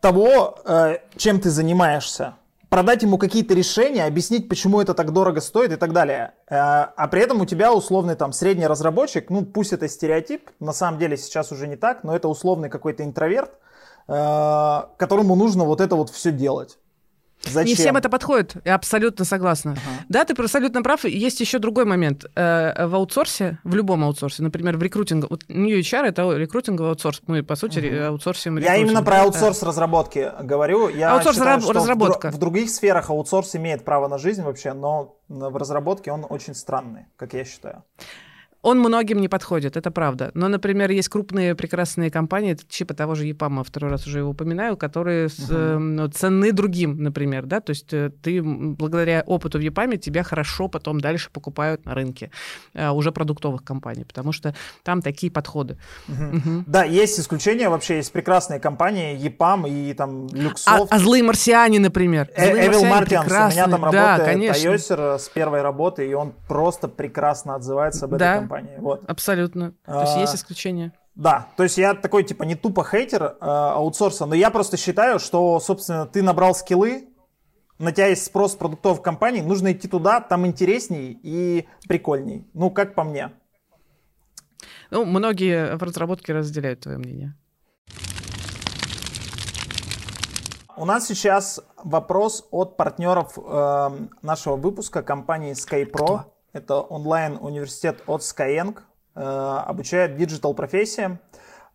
[0.00, 2.34] того, э, чем ты занимаешься,
[2.68, 6.32] продать ему какие-то решения, объяснить, почему это так дорого стоит и так далее.
[6.48, 6.56] Э,
[6.96, 10.98] а при этом у тебя условный там средний разработчик, ну пусть это стереотип, на самом
[10.98, 13.52] деле сейчас уже не так, но это условный какой-то интроверт,
[14.08, 16.78] э, которому нужно вот это вот все делать.
[17.44, 17.68] Зачем?
[17.68, 19.72] Не всем это подходит, я абсолютно согласна.
[19.72, 20.04] Ага.
[20.08, 21.04] Да, ты абсолютно прав.
[21.04, 22.26] Есть еще другой момент.
[22.34, 27.22] Э, в аутсорсе, в любом аутсорсе, например, в рекрутинге, вот New HR это рекрутинговый аутсорс.
[27.26, 28.08] Мы, по сути, ага.
[28.08, 30.88] аутсорсим Я именно про аутсорс разработки говорю.
[30.88, 32.30] Я аутсорс считаю, что разработка.
[32.30, 36.54] В, в других сферах аутсорс имеет право на жизнь вообще, но в разработке он очень
[36.54, 37.84] странный, как я считаю.
[38.62, 40.30] Он многим не подходит, это правда.
[40.34, 44.76] Но, например, есть крупные прекрасные компании, типа того же ЕПАМа, второй раз уже его упоминаю,
[44.76, 45.76] которые uh-huh.
[45.76, 50.22] э, ну, ценны другим, например, да, то есть э, ты благодаря опыту в ЕПАМе тебя
[50.22, 52.30] хорошо потом дальше покупают на рынке
[52.74, 55.78] э, уже продуктовых компаний, потому что там такие подходы.
[56.08, 56.32] Uh-huh.
[56.32, 56.62] Uh-huh.
[56.66, 60.92] Да, есть исключения, вообще есть прекрасные компании, ЕПАМ и там Люксофт.
[60.92, 62.28] А, а злые марсиане, например.
[62.36, 65.18] Эвил Мартинс, у меня там работает да, конечно.
[65.18, 68.36] с первой работы, и он просто прекрасно отзывается об да.
[68.36, 68.76] этой компании.
[68.78, 69.04] Вот.
[69.08, 69.72] Абсолютно.
[69.84, 70.92] То есть а, есть исключения.
[71.14, 75.18] Да, то есть я такой типа не тупо хейтер э, аутсорса, но я просто считаю,
[75.18, 77.08] что, собственно, ты набрал скиллы,
[77.78, 82.46] на тебя есть спрос продуктов компаний, нужно идти туда, там интересней и прикольней.
[82.52, 83.32] Ну, как по мне.
[84.90, 87.34] Ну, многие в разработке разделяют твое мнение.
[90.76, 93.90] У нас сейчас вопрос от партнеров э,
[94.22, 95.92] нашего выпуска компании SkyPro.
[95.92, 96.39] Кто?
[96.52, 98.78] Это онлайн-университет от Skyeng.
[99.14, 101.20] Э, обучает digital профессиям.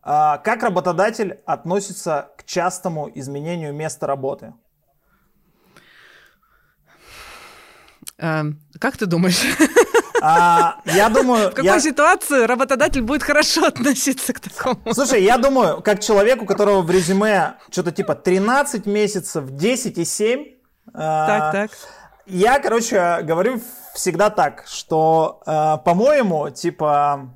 [0.04, 4.54] Э, как работодатель относится к частому изменению места работы?
[8.18, 8.44] Э,
[8.80, 9.42] как ты думаешь?
[10.22, 11.50] А, я думаю...
[11.52, 11.80] В какой я...
[11.80, 14.94] ситуации работодатель будет хорошо относиться к такому?
[14.94, 20.06] Слушай, я думаю, как человек, у которого в резюме что-то типа 13 месяцев, 10 и
[20.06, 20.46] 7...
[20.94, 21.72] Так, так.
[22.26, 23.62] Я, короче, говорю
[23.96, 27.30] всегда так, что, э, по-моему, типа,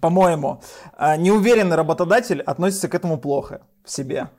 [0.00, 0.62] по-моему,
[0.98, 4.30] э, неуверенный работодатель относится к этому плохо в себе.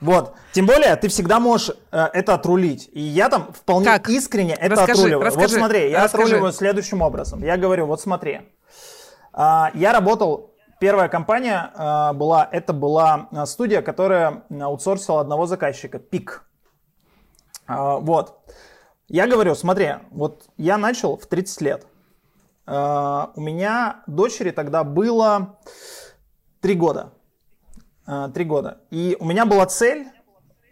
[0.00, 0.34] Вот.
[0.52, 2.88] Тем более, ты всегда можешь э, это отрулить.
[2.92, 4.08] И я там вполне как?
[4.08, 5.26] искренне это расскажи, отруливаю.
[5.26, 6.24] Расскажи, вот смотри, я расскажи.
[6.24, 7.42] отруливаю следующим образом.
[7.42, 8.40] Я говорю, вот смотри.
[9.32, 15.98] Э, я работал, первая компания э, была, это была э, студия, которая аутсорсила одного заказчика,
[15.98, 16.44] ПИК.
[17.68, 18.38] Э, вот.
[19.08, 21.86] Я говорю, смотри, вот я начал в 30 лет.
[22.66, 25.60] Uh, у меня дочери тогда было
[26.60, 27.12] 3 года.
[28.08, 28.80] Э, 3 года.
[28.90, 30.08] И у меня была цель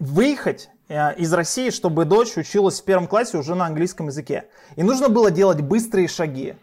[0.01, 4.49] выехать э, из России, чтобы дочь училась в первом классе уже на английском языке.
[4.75, 6.57] И нужно было делать быстрые шаги.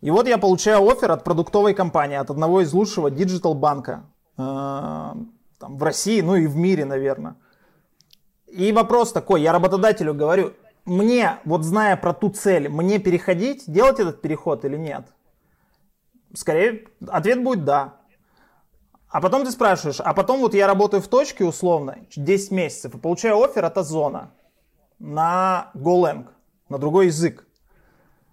[0.00, 4.04] И вот я получаю офер от продуктовой компании, от одного из лучшего digital банка
[4.36, 7.36] в России, ну и в мире, наверное.
[8.48, 10.52] И вопрос такой, я работодателю говорю,
[10.84, 15.06] мне, вот зная про ту цель, мне переходить, делать этот переход или нет?
[16.34, 18.00] Скорее, ответ будет да.
[19.08, 22.98] А потом ты спрашиваешь, а потом вот я работаю в точке условно 10 месяцев и
[22.98, 24.32] получаю офер от Озона
[24.98, 26.28] на GoLang,
[26.68, 27.46] на другой язык.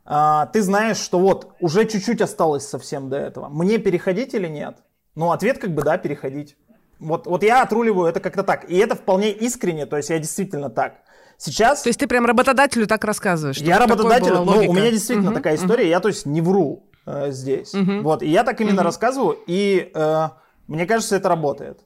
[0.05, 3.49] А, ты знаешь, что вот уже чуть-чуть осталось совсем до этого.
[3.49, 4.77] Мне переходить или нет?
[5.15, 6.57] Ну, ответ как бы да, переходить.
[6.99, 8.69] Вот, вот я отруливаю это как-то так.
[8.69, 11.01] И это вполне искренне, то есть я действительно так.
[11.39, 11.83] Сейчас...
[11.83, 13.57] То есть ты прям работодателю так рассказываешь?
[13.57, 15.89] Я работодателю, ну, у меня действительно угу, такая история, угу.
[15.91, 17.73] я то есть не вру э, здесь.
[17.73, 18.01] Угу.
[18.01, 18.83] Вот, и я так именно угу.
[18.83, 20.29] рассказываю, и э,
[20.67, 21.79] мне кажется, это работает.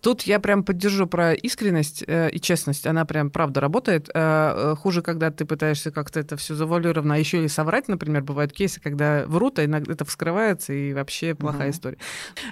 [0.00, 2.86] Тут я прям поддержу про искренность э, и честность.
[2.86, 4.08] Она прям правда работает.
[4.14, 8.22] Э, э, хуже, когда ты пытаешься как-то это все завуалировано, а еще и соврать, например,
[8.22, 11.72] бывают кейсы, когда врут, а иногда это вскрывается, и вообще плохая uh-huh.
[11.72, 11.98] история.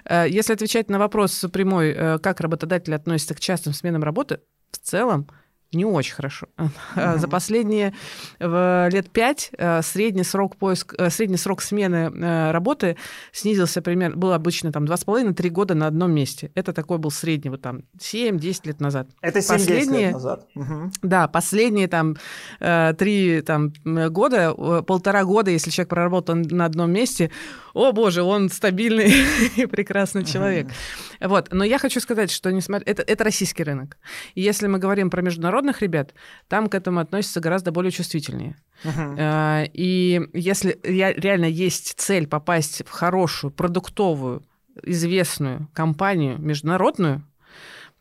[0.05, 4.41] Э, если отвечать на вопрос прямой, э, как работодатель относится к частым сменам работы,
[4.73, 5.29] в целом
[5.77, 6.47] не очень хорошо.
[6.57, 7.19] Mm-hmm.
[7.25, 7.95] За последние
[8.41, 12.97] лет пять э, средний срок поиск, э, средний срок смены э, работы
[13.33, 16.51] снизился примерно, был обычно там 2,5-3 года на одном месте.
[16.55, 19.09] Это такой был средний, вот там 7-10 лет назад.
[19.21, 20.47] Это 7-10 последние, лет назад.
[20.55, 20.91] Угу.
[21.03, 22.17] Да, последние там
[22.61, 27.31] 3 там, года, полтора года, если человек проработал на одном месте,
[27.75, 29.13] о боже, он стабильный
[29.57, 30.69] и прекрасный человек.
[30.69, 31.29] Uh-huh.
[31.29, 31.53] Вот.
[31.53, 32.91] Но я хочу сказать, что несмотря...
[32.91, 33.99] Это, это российский рынок.
[34.35, 35.23] И если мы говорим про
[35.65, 36.15] международных ребят,
[36.49, 38.57] там к этому относятся гораздо более чувствительнее.
[38.85, 39.71] Uh-huh.
[39.73, 44.43] И если реально есть цель попасть в хорошую, продуктовую,
[44.83, 47.23] известную компанию международную,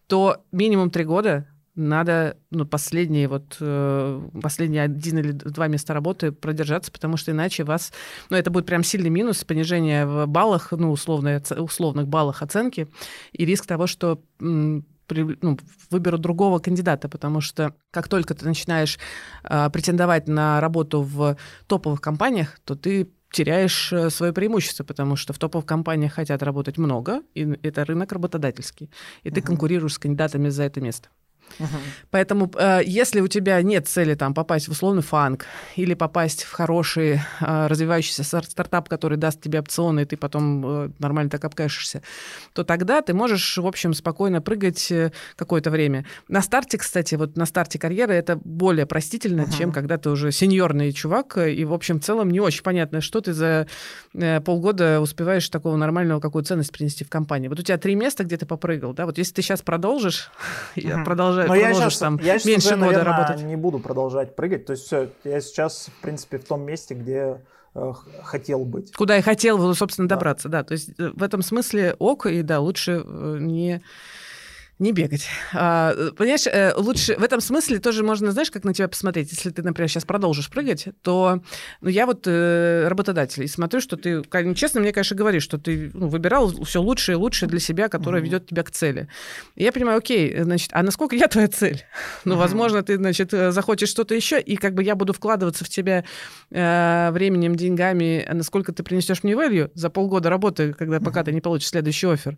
[0.07, 6.31] то минимум три года надо ну, последние вот э, последние один или два места работы
[6.31, 7.91] продержаться, потому что иначе вас,
[8.29, 12.87] ну, это будет прям сильный минус, понижение в баллах, ну, условно, условных баллах оценки,
[13.31, 14.21] и риск того, что
[15.07, 15.57] при, ну,
[15.89, 18.99] выберут другого кандидата, потому что как только ты начинаешь
[19.43, 21.37] э, претендовать на работу в
[21.67, 26.77] топовых компаниях, то ты теряешь э, свое преимущество, потому что в топовых компаниях хотят работать
[26.77, 28.89] много, и это рынок работодательский,
[29.23, 29.45] и ты uh-huh.
[29.45, 31.09] конкурируешь с кандидатами за это место.
[31.59, 31.67] Угу.
[32.11, 35.45] Поэтому, э, если у тебя нет цели там попасть в условный фанк
[35.75, 40.89] или попасть в хороший э, развивающийся стартап, который даст тебе опционы, и ты потом э,
[40.99, 42.01] нормально так обкашешься,
[42.53, 44.91] то тогда ты можешь, в общем, спокойно прыгать
[45.35, 46.05] какое-то время.
[46.27, 49.51] На старте, кстати, вот на старте карьеры это более простительно, угу.
[49.51, 53.21] чем когда ты уже сеньорный чувак, и, в общем, в целом не очень понятно, что
[53.21, 53.67] ты за
[54.45, 57.47] полгода успеваешь такого нормального, какую ценность принести в компании.
[57.47, 60.31] Вот у тебя три места, где ты попрыгал, да, вот если ты сейчас продолжишь,
[60.75, 61.03] угу.
[61.03, 63.45] продолжаешь но я сейчас, там я сейчас меньше уже, года наверное, работать.
[63.45, 64.65] не буду продолжать прыгать.
[64.65, 67.41] То есть все, я сейчас, в принципе, в том месте, где
[67.75, 68.91] э, хотел быть.
[68.93, 70.59] Куда я хотел, собственно, добраться, да.
[70.59, 70.63] да.
[70.63, 73.81] То есть э, в этом смысле ок, и да, лучше э, не
[74.83, 75.27] не бегать.
[75.53, 79.31] А, понимаешь, э, лучше в этом смысле тоже можно, знаешь, как на тебя посмотреть.
[79.31, 81.41] Если ты, например, сейчас продолжишь прыгать, то
[81.81, 84.21] ну, я вот э, работодатель и смотрю, что ты,
[84.53, 88.21] честно, мне, конечно, говоришь, что ты ну, выбирал все лучшее и лучшее для себя, которое
[88.21, 88.25] mm-hmm.
[88.25, 89.07] ведет тебя к цели.
[89.55, 91.83] И я понимаю, окей, значит, а насколько я твоя цель?
[92.25, 92.37] Ну, mm-hmm.
[92.37, 96.03] возможно, ты, значит, э, захочешь что-то еще, и как бы я буду вкладываться в тебя
[96.51, 101.25] э, временем, деньгами, а насколько ты принесешь мне value за полгода работы, когда пока mm-hmm.
[101.25, 102.37] ты не получишь следующий офер.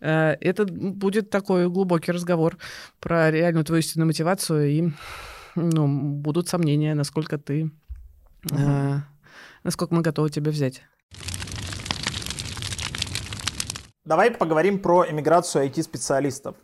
[0.00, 2.58] Э, это будет такой глубокий глубокий разговор
[2.98, 4.90] про реальную твою истинную мотивацию, и
[5.54, 7.70] ну, будут сомнения, насколько ты,
[8.50, 8.58] угу.
[8.58, 8.98] э,
[9.62, 10.82] насколько мы готовы тебя взять.
[14.04, 16.56] Давай поговорим про эмиграцию IT-специалистов.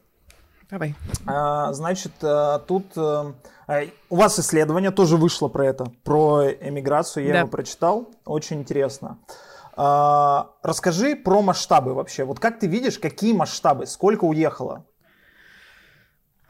[0.70, 0.94] Давай.
[1.26, 3.32] А, значит, э, тут э,
[3.68, 7.38] э, у вас исследование тоже вышло про это, про эмиграцию, я да.
[7.40, 9.18] его прочитал, очень интересно.
[9.74, 12.24] А, расскажи про масштабы вообще.
[12.24, 14.84] Вот как ты видишь, какие масштабы, сколько уехало?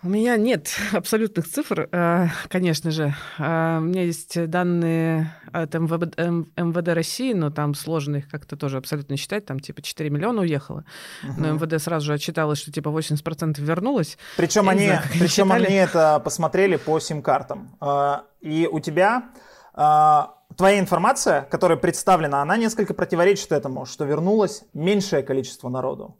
[0.04, 3.14] У меня нет абсолютных цифр, э, конечно же.
[3.38, 6.18] Э, у меня есть данные от МВД,
[6.56, 9.46] МВД России, но там сложно их как-то тоже абсолютно считать.
[9.46, 10.84] Там типа 4 миллиона уехало.
[11.22, 11.34] Угу.
[11.40, 14.18] Но МВД сразу же отчиталось, что типа 80% вернулось.
[14.36, 17.76] Причем, они, знаю, причем они это посмотрели по сим-картам.
[17.80, 19.30] Э, и у тебя
[19.74, 26.14] твоя информация, которая представлена, она несколько противоречит этому, что вернулось меньшее количество народу.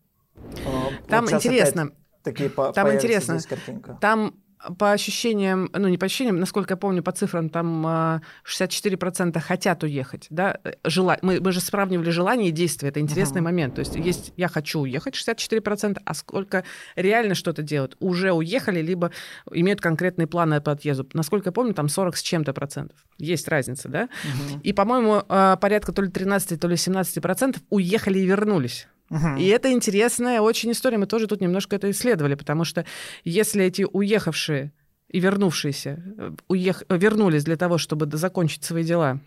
[1.07, 1.83] Там вот интересно.
[1.83, 3.39] Опять такие по Там интересно.
[3.39, 3.99] Здесь картинка.
[4.01, 4.35] Там
[4.79, 9.83] по ощущениям, ну не по ощущениям, насколько я помню, по цифрам, там 64% а, хотят
[9.83, 11.19] уехать, да, Жела...
[11.23, 13.45] мы, мы же сравнивали желание и действие, это интересный uh-huh.
[13.45, 16.65] момент, то есть есть я хочу уехать 64%, а сколько
[16.97, 19.11] реально что-то делают, уже уехали, либо
[19.51, 23.89] имеют конкретные планы по отъезду, насколько я помню, там 40 с чем-то процентов, есть разница,
[23.89, 24.61] да, uh-huh.
[24.63, 29.37] и, по-моему, а, порядка то ли 13, то ли 17 процентов уехали и вернулись, Угу.
[29.39, 30.97] И это интересная очень история.
[30.97, 32.87] Мы тоже тут немножко это исследовали, потому что
[33.25, 34.73] если эти уехавшие
[35.09, 36.83] и вернувшиеся э, уех...
[36.89, 39.21] вернулись для того, чтобы закончить свои дела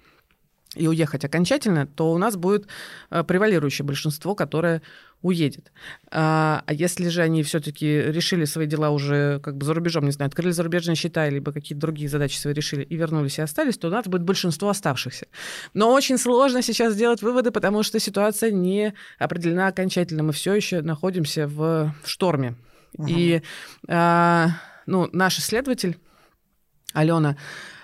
[0.76, 2.68] и уехать окончательно, то у нас будет
[3.10, 4.82] э, превалирующее большинство, которое
[5.22, 5.72] уедет.
[6.12, 10.12] А, а если же они все-таки решили свои дела уже как бы за рубежом, не
[10.12, 13.88] знаю, открыли зарубежные счета, либо какие-то другие задачи свои решили и вернулись и остались, то
[13.88, 15.26] у нас будет большинство оставшихся.
[15.74, 20.22] Но очень сложно сейчас сделать выводы, потому что ситуация не определена окончательно.
[20.22, 22.56] Мы все еще находимся в, шторме.
[22.98, 23.08] Угу.
[23.10, 23.42] И
[23.88, 24.50] а,
[24.86, 25.98] ну, наш исследователь
[26.94, 27.36] Алена,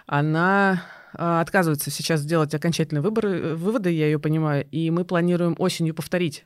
[0.05, 0.83] она
[1.13, 6.45] отказывается сейчас сделать окончательные выборы, выводы, я ее понимаю, и мы планируем осенью повторить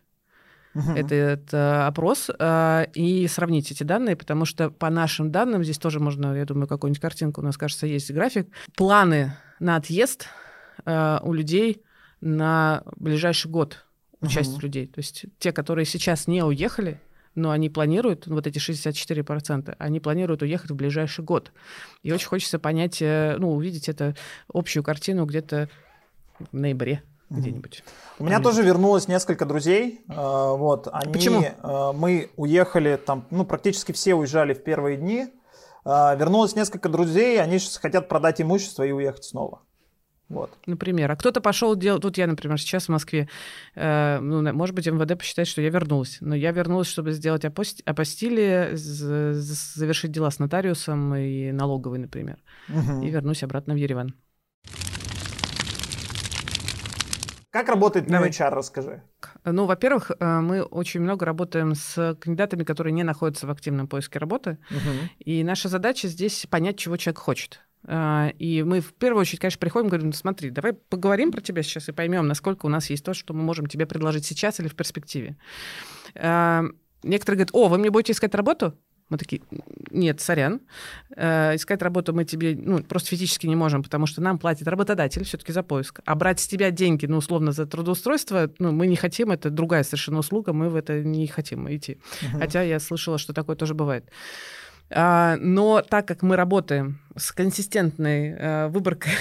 [0.76, 0.92] угу.
[0.92, 6.00] этот э, опрос э, и сравнить эти данные, потому что по нашим данным, здесь тоже
[6.00, 10.28] можно, я думаю, какую-нибудь картинку, у нас, кажется, есть график, планы на отъезд
[10.86, 11.82] э, у людей
[12.22, 13.86] на ближайший год,
[14.22, 14.34] у угу.
[14.34, 14.88] части людей.
[14.88, 17.02] То есть те, которые сейчас не уехали,
[17.36, 21.52] но они планируют, вот эти 64%, они планируют уехать в ближайший год.
[22.04, 24.16] И очень хочется понять, ну, увидеть эту
[24.54, 25.70] общую картину где-то
[26.52, 27.84] в ноябре где-нибудь.
[28.20, 30.02] У меня тоже вернулось несколько друзей.
[30.08, 31.42] Э, вот, они, Почему?
[31.42, 35.28] Э, мы уехали там, ну, практически все уезжали в первые дни.
[35.86, 39.62] Э, вернулось несколько друзей, они сейчас хотят продать имущество и уехать снова.
[40.30, 40.58] Вот.
[40.66, 41.12] Например.
[41.12, 42.02] А кто-то пошел делать...
[42.02, 43.30] Тут я, например, сейчас в Москве,
[43.76, 46.18] э, ну, может быть, МВД посчитает, что я вернулась.
[46.22, 47.84] Но я вернулась, чтобы сделать апости...
[47.86, 52.38] апостили, завершить дела с нотариусом и налоговой, например.
[52.70, 53.04] Угу.
[53.04, 54.16] И вернусь обратно в Ереван.
[57.56, 59.02] Как работает New HR, расскажи.
[59.46, 64.20] Ну, во-первых, э, мы очень много работаем с кандидатами, которые не находятся в активном поиске
[64.20, 64.58] работы.
[64.72, 65.10] Угу.
[65.20, 67.62] И наша задача здесь понять, чего человек хочет.
[67.88, 71.42] Э, и мы в первую очередь, конечно, приходим и говорим, ну, смотри, давай поговорим про
[71.42, 74.60] тебя сейчас и поймем, насколько у нас есть то, что мы можем тебе предложить сейчас
[74.60, 75.38] или в перспективе.
[76.16, 76.64] Э,
[77.04, 78.78] некоторые говорят, о, вы мне будете искать работу?
[79.10, 79.44] Мы такие,
[79.92, 80.62] нет, сорян,
[81.16, 85.24] э, искать работу мы тебе ну, просто физически не можем, потому что нам платит работодатель
[85.24, 86.00] все-таки за поиск.
[86.06, 89.84] А брать с тебя деньги, ну, условно, за трудоустройство, ну, мы не хотим, это другая
[89.84, 92.00] совершенно услуга, мы в это не хотим идти.
[92.24, 92.40] Угу.
[92.40, 94.10] Хотя я слышала, что такое тоже бывает.
[94.10, 99.14] А, но так как мы работаем с консистентной э, выборкой,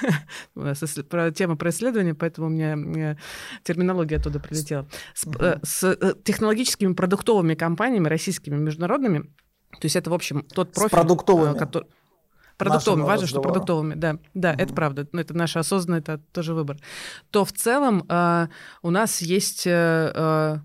[0.54, 2.74] у нас про, тема про исследование, поэтому у меня
[3.12, 3.16] э,
[3.62, 9.24] терминология оттуда прилетела, с, э, с э, технологическими продуктовыми компаниями, российскими, международными,
[9.72, 10.88] то есть это, в общем, тот профиль...
[10.88, 11.58] С продуктовыми.
[11.58, 11.88] Который,
[12.56, 14.62] продуктовыми, важно, что продуктовыми, да, да, угу.
[14.62, 16.78] это правда, но это наш осознанный, это тоже выбор.
[17.30, 18.48] То в целом э,
[18.82, 20.58] у нас есть э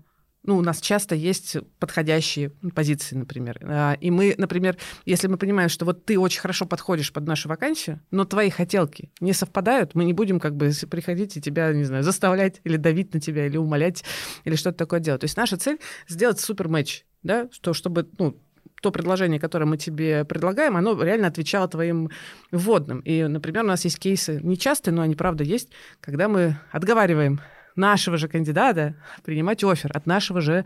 [0.50, 3.60] ну, у нас часто есть подходящие позиции, например.
[3.62, 4.76] А, и мы, например,
[5.06, 9.12] если мы понимаем, что вот ты очень хорошо подходишь под нашу вакансию, но твои хотелки
[9.20, 13.14] не совпадают, мы не будем как бы приходить и тебя, не знаю, заставлять или давить
[13.14, 14.02] на тебя, или умолять,
[14.42, 15.20] или что-то такое делать.
[15.20, 15.78] То есть наша цель—
[16.08, 18.36] сделать супер матч, да, что, чтобы, ну,
[18.82, 22.10] то предложение, которое мы тебе предлагаем, оно реально отвечало твоим
[22.50, 23.02] вводным.
[23.02, 25.68] И, например, у нас есть кейсы, не частые, но они, правда, есть,
[26.00, 27.40] когда мы отговариваем
[27.76, 30.64] нашего же кандидата принимать офер от нашего же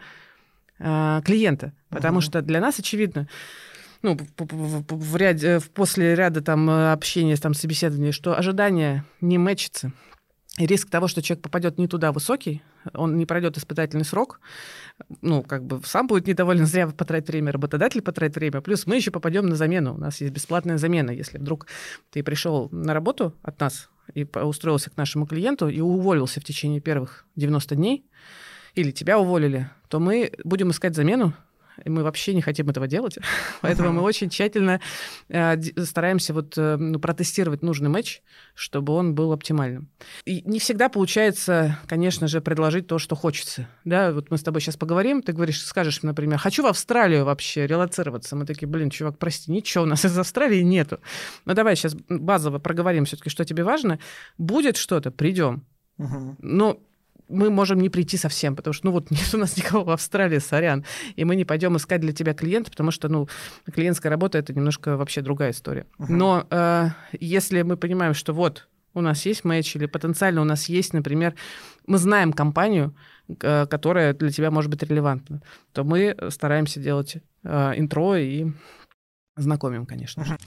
[0.78, 1.72] э, клиента.
[1.90, 2.22] Потому uh-huh.
[2.22, 3.28] что для нас очевидно,
[4.02, 9.92] ну, в ряде, после ряда там общения, там, собеседования, что ожидания не мэчатся.
[10.58, 14.40] И риск того, что человек попадет не туда высокий, он не пройдет испытательный срок,
[15.20, 19.10] ну, как бы сам будет недоволен, зря потратить время, работодатель потратит время, плюс мы еще
[19.10, 19.94] попадем на замену.
[19.94, 21.10] У нас есть бесплатная замена.
[21.10, 21.66] Если вдруг
[22.10, 26.80] ты пришел на работу от нас, и устроился к нашему клиенту и уволился в течение
[26.80, 28.04] первых 90 дней,
[28.74, 31.32] или тебя уволили, то мы будем искать замену,
[31.82, 33.18] и мы вообще не хотим этого делать.
[33.62, 34.80] Поэтому мы очень тщательно
[35.28, 38.22] э, стараемся вот, э, ну, протестировать нужный матч,
[38.54, 39.88] чтобы он был оптимальным.
[40.24, 43.68] И не всегда получается, конечно же, предложить то, что хочется.
[43.84, 47.66] Да, вот мы с тобой сейчас поговорим, ты говоришь, скажешь, например, хочу в Австралию вообще
[47.66, 48.36] релацироваться.
[48.36, 51.00] Мы такие, блин, чувак, прости, ничего у нас из Австралии нету.
[51.44, 53.98] Ну давай сейчас базово проговорим все-таки, что тебе важно.
[54.38, 55.64] Будет что-то, придем.
[55.96, 56.80] Но
[57.28, 60.38] мы можем не прийти совсем, потому что, ну вот, нет у нас никого в Австралии,
[60.38, 60.84] сорян,
[61.16, 63.28] и мы не пойдем искать для тебя клиента, потому что, ну,
[63.72, 65.86] клиентская работа— это немножко вообще другая история.
[65.98, 66.06] Uh-huh.
[66.08, 66.88] Но э,
[67.20, 71.34] если мы понимаем, что вот у нас есть матч, или потенциально у нас есть, например,
[71.86, 72.94] мы знаем компанию,
[73.28, 78.46] э, которая для тебя может быть релевантна, то мы стараемся делать э, интро и
[79.36, 80.38] знакомим, конечно же.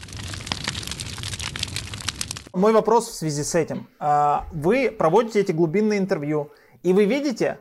[2.54, 3.88] Мой вопрос в связи с этим.
[4.00, 6.50] А, вы проводите эти глубинные интервью,
[6.88, 7.60] и вы видите,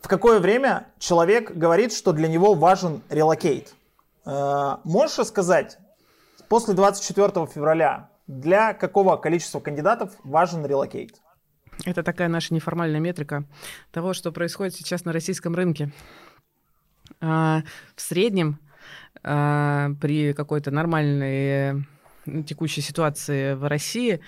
[0.00, 3.74] в какое время человек говорит, что для него важен релокейт.
[4.24, 5.78] Э, можешь рассказать,
[6.48, 11.16] после 24 февраля для какого количества кандидатов важен релокейт?
[11.84, 13.46] Это такая наша неформальная метрика
[13.90, 15.92] того, что происходит сейчас на российском рынке.
[17.20, 17.62] А,
[17.96, 18.60] в среднем
[19.24, 21.84] а, при какой-то нормальной
[22.46, 24.20] текущей ситуации в России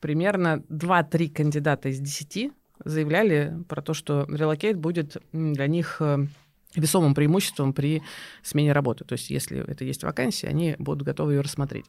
[0.00, 2.50] примерно 2-3 кандидата из 10
[2.84, 6.26] заявляли про то, что релокейт будет для них э,
[6.74, 8.02] весомым преимуществом при
[8.42, 9.04] смене работы.
[9.04, 11.86] То есть, если это есть вакансия, они будут готовы ее рассмотреть.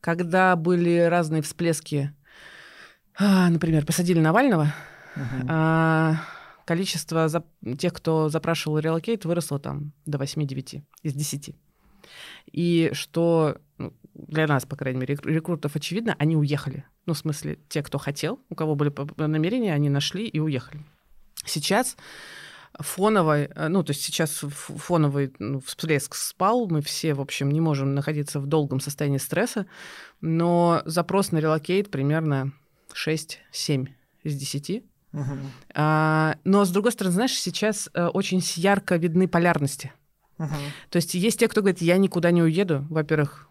[0.00, 2.12] Когда были разные всплески,
[3.18, 4.72] а, например, посадили Навального,
[5.16, 6.16] uh-huh.
[6.64, 7.28] количество
[7.78, 11.56] тех, кто запрашивал релокейт, выросло там до 8-9 из 10.
[12.52, 13.58] И что
[14.26, 16.84] для нас, по крайней мере, рекрутов очевидно, они уехали.
[17.06, 20.84] Ну, в смысле, те, кто хотел, у кого были намерения, они нашли и уехали.
[21.44, 21.96] Сейчас
[22.78, 27.60] фоновый, э, ну, то есть сейчас фоновый ну, всплеск спал, мы все, в общем, не
[27.60, 29.66] можем находиться в долгом состоянии стресса,
[30.20, 32.52] но запрос на релокейт примерно
[32.92, 33.88] 6-7
[34.22, 34.84] из 10.
[35.12, 35.22] Угу.
[35.74, 39.92] А, но, с другой стороны, знаешь, сейчас э, очень ярко видны полярности.
[40.38, 40.54] Угу.
[40.90, 42.86] То есть есть те, кто говорит, я никуда не уеду.
[42.90, 43.47] Во-первых,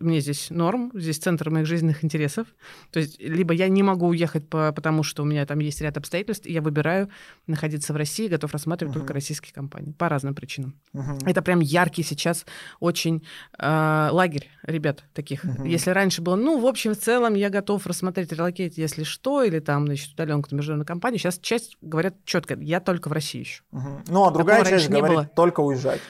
[0.00, 2.46] мне здесь норм, здесь центр моих жизненных интересов.
[2.90, 5.96] То есть либо я не могу уехать, по, потому что у меня там есть ряд
[5.96, 7.08] обстоятельств, и я выбираю
[7.46, 8.98] находиться в России, готов рассматривать uh-huh.
[8.98, 10.74] только российские компании по разным причинам.
[10.94, 11.18] Uh-huh.
[11.28, 12.46] Это прям яркий сейчас
[12.80, 13.24] очень
[13.58, 15.44] э, лагерь ребят таких.
[15.44, 15.68] Uh-huh.
[15.68, 19.58] Если раньше было, ну, в общем, в целом я готов рассмотреть релокейт, если что, или
[19.58, 23.64] там, значит, удаленку на международную компанию, сейчас часть говорят четко, я только в России ищу.
[23.72, 24.04] Uh-huh.
[24.08, 25.30] Ну, а другая часть говорит, было.
[25.34, 26.00] только уезжать.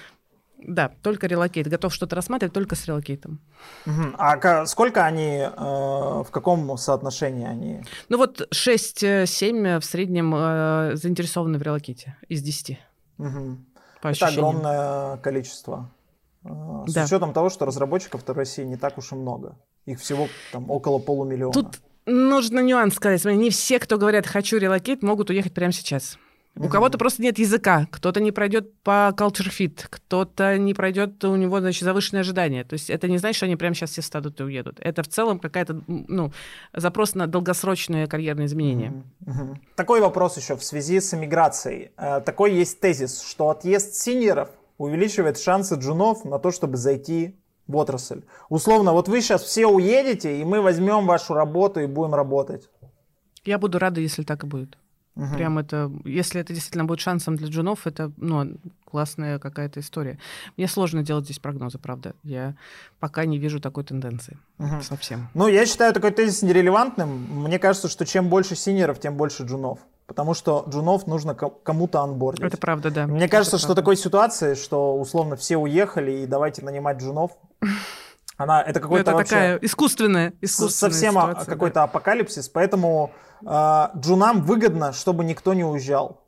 [0.67, 1.69] Да, только релокейт.
[1.69, 3.41] Готов что-то рассматривать только с релокейтом.
[3.87, 4.15] Угу.
[4.19, 7.83] А сколько они, э, в каком соотношении они?
[8.09, 12.79] Ну вот 6-7 в среднем э, заинтересованы в релокейте из 10.
[13.19, 13.59] Угу.
[14.01, 15.91] По Это огромное количество.
[16.45, 16.49] Э,
[16.87, 17.05] с да.
[17.05, 19.57] учетом того, что разработчиков в России не так уж и много.
[19.87, 21.53] Их всего там около полумиллиона.
[21.53, 23.25] Тут нужно нюанс сказать.
[23.25, 26.19] Не все, кто говорят «хочу релокейт», могут уехать прямо сейчас.
[26.55, 31.35] У кого-то просто нет языка, кто-то не пройдет по culture fit, кто-то не пройдет, у
[31.37, 32.65] него, значит, завышенные ожидания.
[32.65, 34.79] То есть это не значит, что они прямо сейчас все встанут и уедут.
[34.81, 36.31] Это в целом какая-то, ну,
[36.75, 39.03] запрос на долгосрочные карьерные изменения.
[39.77, 41.93] Такой вопрос еще в связи с эмиграцией.
[41.97, 47.35] Э, такой есть тезис, что отъезд синьоров увеличивает шансы джунов на то, чтобы зайти
[47.67, 48.23] в отрасль.
[48.51, 52.69] Условно, вот вы сейчас все уедете, и мы возьмем вашу работу и будем работать.
[53.45, 54.77] Я буду рада, если так и будет.
[55.15, 55.35] Угу.
[55.35, 58.55] Прям это, если это действительно будет шансом для джунов, это ну,
[58.85, 60.19] классная какая-то история.
[60.57, 62.15] Мне сложно делать здесь прогнозы, правда.
[62.23, 62.55] Я
[62.99, 64.81] пока не вижу такой тенденции угу.
[64.83, 65.29] совсем.
[65.35, 67.09] Ну, я считаю такой тезис нерелевантным.
[67.45, 69.81] Мне кажется, что чем больше сеньоров, тем больше джунов.
[70.07, 72.45] Потому что джунов нужно кому-то онбордить.
[72.45, 73.07] Это правда, да.
[73.07, 73.83] Мне кажется, это что правда.
[73.83, 77.33] такой ситуации, что условно все уехали и давайте нанимать джунов.
[78.37, 81.83] Она это какой-то это такая искусственная, искусственная совсем ситуация, какой-то да.
[81.85, 83.13] апокалипсис, поэтому
[83.45, 86.23] э, джунам выгодно, чтобы никто не уезжал,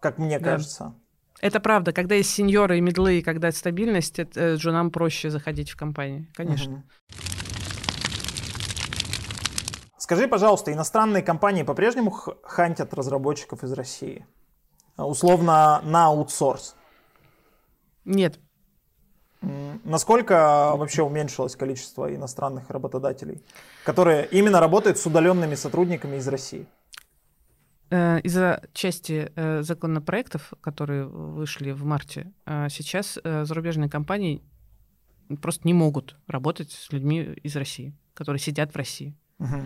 [0.00, 0.52] как мне да.
[0.52, 0.94] кажется.
[1.40, 1.92] Это правда.
[1.92, 6.26] Когда есть сеньоры и медлы, и когда стабильность, это, э, джунам проще заходить в компанию,
[6.34, 6.74] конечно.
[6.74, 6.82] Угу.
[10.10, 14.26] Скажи, пожалуйста, иностранные компании по-прежнему хантят разработчиков из России?
[14.96, 16.74] Условно на аутсорс?
[18.04, 18.40] Нет.
[19.84, 23.42] Насколько вообще уменьшилось количество иностранных работодателей,
[23.84, 26.66] которые именно работают с удаленными сотрудниками из России?
[27.90, 34.42] Э, из-за части э, законопроектов, которые вышли в марте, э, сейчас зарубежные компании
[35.42, 39.16] просто не могут работать с людьми из России, которые сидят в России.
[39.38, 39.62] Угу.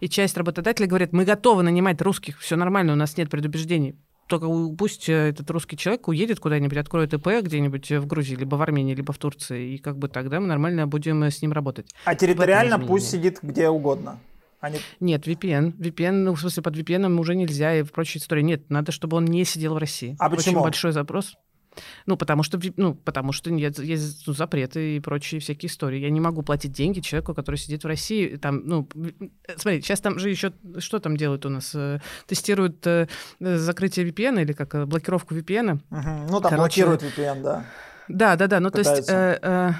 [0.00, 3.96] И часть работодателей говорит, мы готовы нанимать русских, все нормально, у нас нет предубеждений
[4.26, 8.62] только пусть э, этот русский человек уедет куда-нибудь, откроет ИП где-нибудь в Грузии, либо в
[8.62, 11.90] Армении, либо в Турции, и как бы тогда мы нормально будем э, с ним работать.
[12.04, 14.18] А территориально пусть сидит где угодно?
[14.60, 14.78] Они...
[15.00, 15.76] Нет, VPN.
[15.76, 18.42] VPN, ну, в смысле, под VPN уже нельзя и прочие истории.
[18.42, 20.16] Нет, надо, чтобы он не сидел в России.
[20.18, 20.56] А почему?
[20.56, 21.34] Очень большой запрос.
[22.06, 26.00] Ну, потому что, ну, потому что нет, есть ну, запреты и прочие всякие истории.
[26.00, 28.36] Я не могу платить деньги человеку, который сидит в России.
[28.36, 28.88] Там, ну,
[29.56, 31.74] смотри, сейчас там же еще что там делают у нас?
[31.74, 33.08] Э, тестируют э,
[33.40, 35.80] закрытие VPN или как э, блокировку VPN.
[35.90, 36.30] Угу.
[36.30, 37.64] Ну, там Короче, блокируют VPN, да.
[38.08, 38.60] Да, да, да.
[38.60, 38.94] Ну, Пытаются.
[38.94, 39.40] то есть...
[39.42, 39.72] Э, э,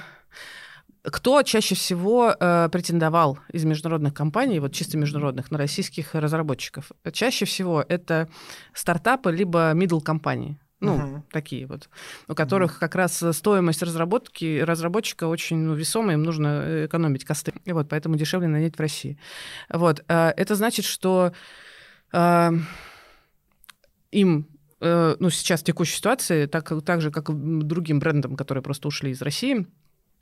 [1.09, 6.91] кто чаще всего э, претендовал из международных компаний, вот чисто международных, на российских разработчиков?
[7.13, 8.27] Чаще всего это
[8.73, 10.59] стартапы либо middle компании.
[10.79, 11.23] Ну, угу.
[11.31, 11.89] такие вот,
[12.27, 12.79] у которых угу.
[12.79, 17.53] как раз стоимость разработки разработчика очень ну, весомая, им нужно э, экономить косты.
[17.65, 19.17] И вот, поэтому дешевле нанять в России.
[19.69, 21.33] Вот, э, это значит, что
[22.13, 22.51] э,
[24.11, 24.47] им
[24.79, 29.09] ну, сейчас в текущей ситуации, так, так же, как и другим брендам, которые просто ушли
[29.09, 29.65] из России,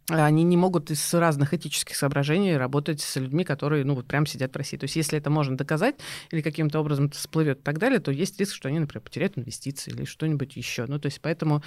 [0.07, 4.53] они не могут из разных этических соображений работать с людьми, которые, ну, вот прям сидят
[4.53, 4.77] в России.
[4.77, 5.95] То есть если это можно доказать
[6.29, 9.37] или каким-то образом это всплывет и так далее, то есть риск, что они, например, потеряют
[9.37, 10.85] инвестиции или что-нибудь еще.
[10.87, 11.63] Ну, то есть поэтому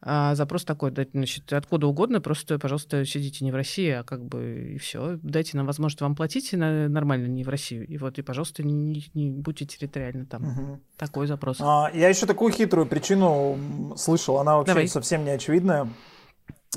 [0.00, 4.24] а, запрос такой, да, значит, откуда угодно, просто, пожалуйста, сидите не в России, а как
[4.24, 5.18] бы и все.
[5.22, 7.86] Дайте нам возможность вам платить на, нормально не в Россию.
[7.86, 10.42] И вот, и, пожалуйста, не, не будьте территориально там.
[10.42, 10.80] Угу.
[10.96, 11.58] Такой запрос.
[11.60, 14.88] А, я еще такую хитрую причину слышал, она вообще Давай.
[14.88, 15.88] совсем не очевидная.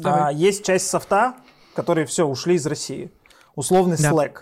[0.03, 1.35] А, есть часть софта,
[1.75, 3.11] которые все ушли из России.
[3.55, 4.11] Условный да.
[4.11, 4.39] Slack.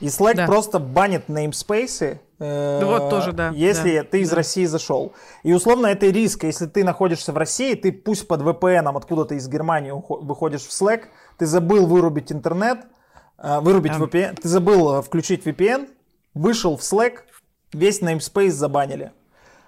[0.00, 0.46] И Slack да.
[0.46, 3.50] просто банит namespace, э, ну вот тоже, да.
[3.54, 4.36] если да, ты из да.
[4.36, 5.12] России зашел.
[5.44, 9.48] И условно это риск, если ты находишься в России, ты пусть под VPN откуда-то из
[9.48, 11.04] Германии выходишь в Slack,
[11.38, 12.80] ты забыл вырубить интернет,
[13.38, 14.04] э, вырубить да.
[14.04, 15.88] VPN, ты забыл э, включить VPN,
[16.34, 17.20] вышел в Slack,
[17.72, 19.12] весь namespace забанили.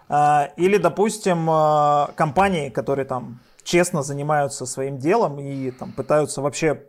[0.08, 6.84] Э, или, допустим, э, компании, которые там честно занимаются своим делом и там пытаются вообще,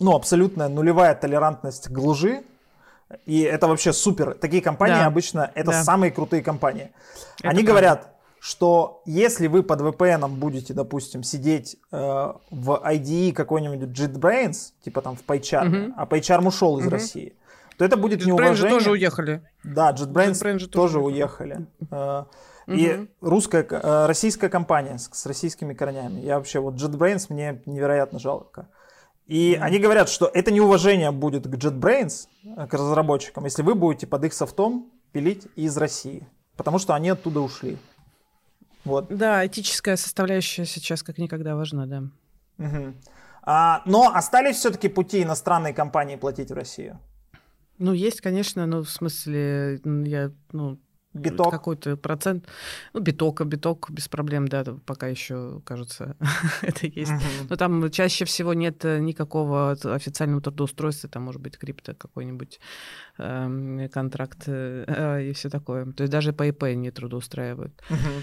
[0.00, 2.42] ну, абсолютная нулевая толерантность к лжи.
[3.26, 4.34] И это вообще супер.
[4.34, 5.06] Такие компании да.
[5.06, 5.84] обычно это да.
[5.84, 6.90] самые крутые компании.
[7.40, 7.70] Это Они правда.
[7.70, 11.96] говорят, что если вы под VPN будете, допустим, сидеть э,
[12.50, 15.94] в IDE какой-нибудь JetBrains, типа там в PyCharm, угу.
[15.98, 16.92] а PyCharm ушел из угу.
[16.92, 17.34] России,
[17.76, 18.56] то это будет JetBrains неуважение.
[18.56, 19.42] Же тоже уехали.
[19.62, 21.66] Да, JetBrains, JetBrains же тоже, тоже уехали.
[21.90, 22.26] уехали.
[22.76, 26.20] И русская, э, российская компания с, с российскими корнями.
[26.20, 28.68] Я вообще, вот JetBrains мне невероятно жалко.
[29.26, 34.06] И они говорят, что это неуважение будет к JetBrains, э, к разработчикам, если вы будете
[34.06, 36.26] под их софтом пилить из России.
[36.56, 37.78] Потому что они оттуда ушли.
[38.84, 39.08] Вот.
[39.08, 42.02] Да, этическая составляющая сейчас как никогда важна, да.
[42.58, 42.94] Угу.
[43.44, 46.98] А, но остались все-таки пути иностранной компании платить в Россию?
[47.78, 50.78] Ну, есть, конечно, но в смысле, я, ну,
[51.14, 51.50] Биток.
[51.50, 52.48] Какой-то процент.
[52.94, 56.16] Ну, биток, биток без проблем, да, пока еще, кажется,
[56.62, 57.12] это есть.
[57.12, 57.46] Uh-huh.
[57.50, 62.60] Но там чаще всего нет э, никакого официального трудоустройства, там может быть крипто какой-нибудь
[63.18, 65.92] э, контракт э, и все такое.
[65.92, 67.74] То есть даже по ИП не трудоустраивают.
[67.90, 68.22] Uh-huh.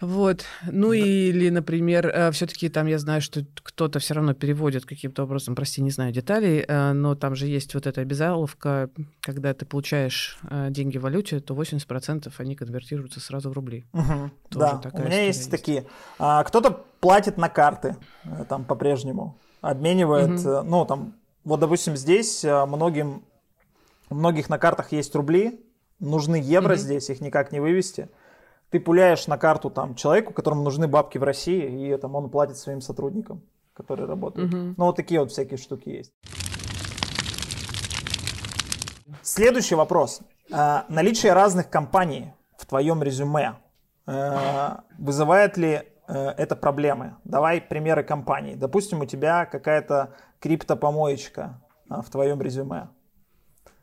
[0.00, 0.44] Вот.
[0.66, 0.96] Ну да.
[0.96, 5.82] или, например, э, все-таки там я знаю, что кто-то все равно переводит каким-то образом, прости,
[5.82, 8.90] не знаю деталей, э, но там же есть вот эта обязаловка,
[9.20, 13.84] когда ты получаешь э, деньги в валюте, то 80% они конвертируются сразу в рубли.
[13.92, 14.30] Угу.
[14.52, 15.86] да, у меня есть, есть такие.
[16.18, 17.96] А, кто-то платит на карты
[18.48, 20.62] там по-прежнему, обменивает, угу.
[20.68, 23.22] ну там, вот допустим здесь многим,
[24.08, 25.60] у многих на картах есть рубли,
[25.98, 26.80] нужны евро угу.
[26.80, 28.08] здесь, их никак не вывести.
[28.70, 32.56] Ты пуляешь на карту там человеку, которому нужны бабки в России, и там он платит
[32.56, 33.42] своим сотрудникам,
[33.74, 34.52] которые работают.
[34.52, 34.74] Угу.
[34.76, 36.12] Ну вот такие вот всякие штуки есть.
[39.22, 40.20] Следующий вопрос.
[40.88, 43.56] Наличие разных компаний в твоем резюме
[44.98, 47.14] вызывает ли Э, это проблемы.
[47.24, 48.56] Давай примеры компаний.
[48.56, 52.88] Допустим, у тебя какая-то криптопомоечка а, в твоем резюме.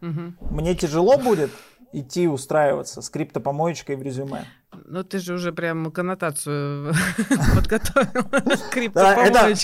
[0.01, 0.51] Угу.
[0.51, 1.51] Мне тяжело будет
[1.93, 4.43] идти устраиваться с криптопомоечкой в резюме.
[4.89, 6.93] Ну, ты же уже прям коннотацию
[7.55, 8.23] подготовил.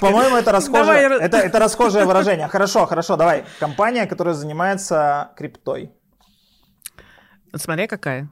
[0.02, 2.48] По-моему, это расхожее, это, это расхожее выражение.
[2.50, 3.46] Хорошо, хорошо, давай.
[3.60, 5.92] Компания, которая занимается криптой.
[7.56, 8.30] Смотря какая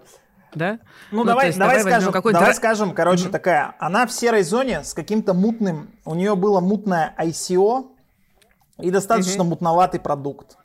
[0.56, 0.80] да?
[1.12, 3.32] Ну, ну давай, давай, давай скажем, давай скажем, короче, угу.
[3.32, 7.92] такая, она в серой зоне с каким-то мутным, у нее было мутное ICO
[8.80, 9.52] и достаточно угу.
[9.52, 10.58] мутноватый продукт.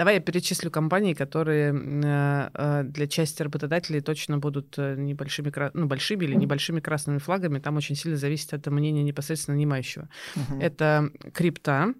[0.00, 5.86] Давай я перечислю компании, которые э, э, для части работодателей точно будут э, небольшими, ну,
[5.88, 7.58] большими или небольшими красными флагами.
[7.58, 10.08] Там очень сильно зависит от мнения непосредственно нанимающего.
[10.36, 10.62] Uh-huh.
[10.62, 11.92] Это крипта,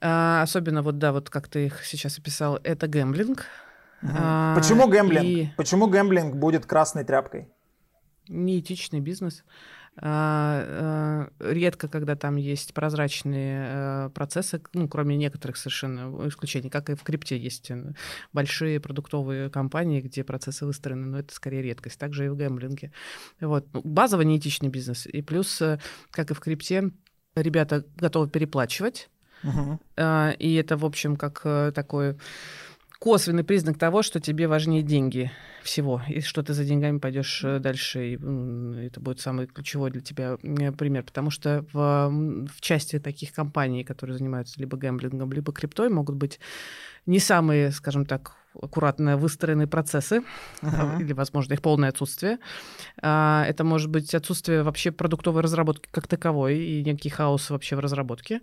[0.00, 3.44] особенно вот, да, вот как ты их сейчас описал, это гэмблинг,
[4.02, 5.26] а, Почему гэмблинг?
[5.26, 5.50] И...
[5.58, 7.48] Почему гэмблинг будет красной тряпкой?
[8.26, 9.44] Неэтичный бизнес.
[9.44, 16.90] А, а, редко, когда там есть прозрачные э, процессы, ну, кроме некоторых совершенно исключений, как
[16.90, 17.94] и в крипте есть э,
[18.32, 21.98] большие продуктовые компании, где процессы выстроены, но это скорее редкость.
[21.98, 22.92] Также и в гэмблинге.
[23.40, 23.66] Вот.
[23.72, 25.06] Ну, базово неэтичный бизнес.
[25.06, 25.78] И плюс, э,
[26.10, 26.90] как и в крипте,
[27.34, 29.08] ребята готовы переплачивать.
[29.44, 29.78] Угу.
[30.38, 31.42] И это, в общем, как
[31.74, 32.18] такое
[32.98, 35.30] косвенный признак того, что тебе важнее деньги
[35.62, 40.00] всего, и что ты за деньгами пойдешь э, дальше, и это будет самый ключевой для
[40.00, 42.10] тебя пример, потому что в,
[42.48, 46.40] в части таких компаний, которые занимаются либо гэмблингом, либо криптой, могут быть
[47.04, 50.22] не самые, скажем так, аккуратно выстроенные процессы,
[50.62, 51.00] uh-huh.
[51.00, 52.38] или, возможно, их полное отсутствие.
[53.02, 57.80] А, это может быть отсутствие вообще продуктовой разработки как таковой и некий хаос вообще в
[57.80, 58.40] разработке.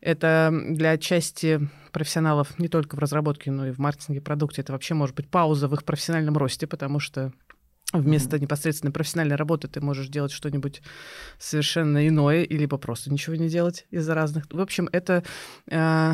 [0.00, 4.62] Это для части профессионалов не только в разработке, но и в маркетинге продукте.
[4.62, 7.32] Это вообще может быть пауза в их профессиональном росте, потому что
[7.92, 8.40] Вместо mm-hmm.
[8.40, 10.82] непосредственно профессиональной работы ты можешь делать что-нибудь
[11.38, 14.46] совершенно иное, или либо просто ничего не делать из-за разных.
[14.50, 15.22] В общем, это
[15.70, 16.12] э,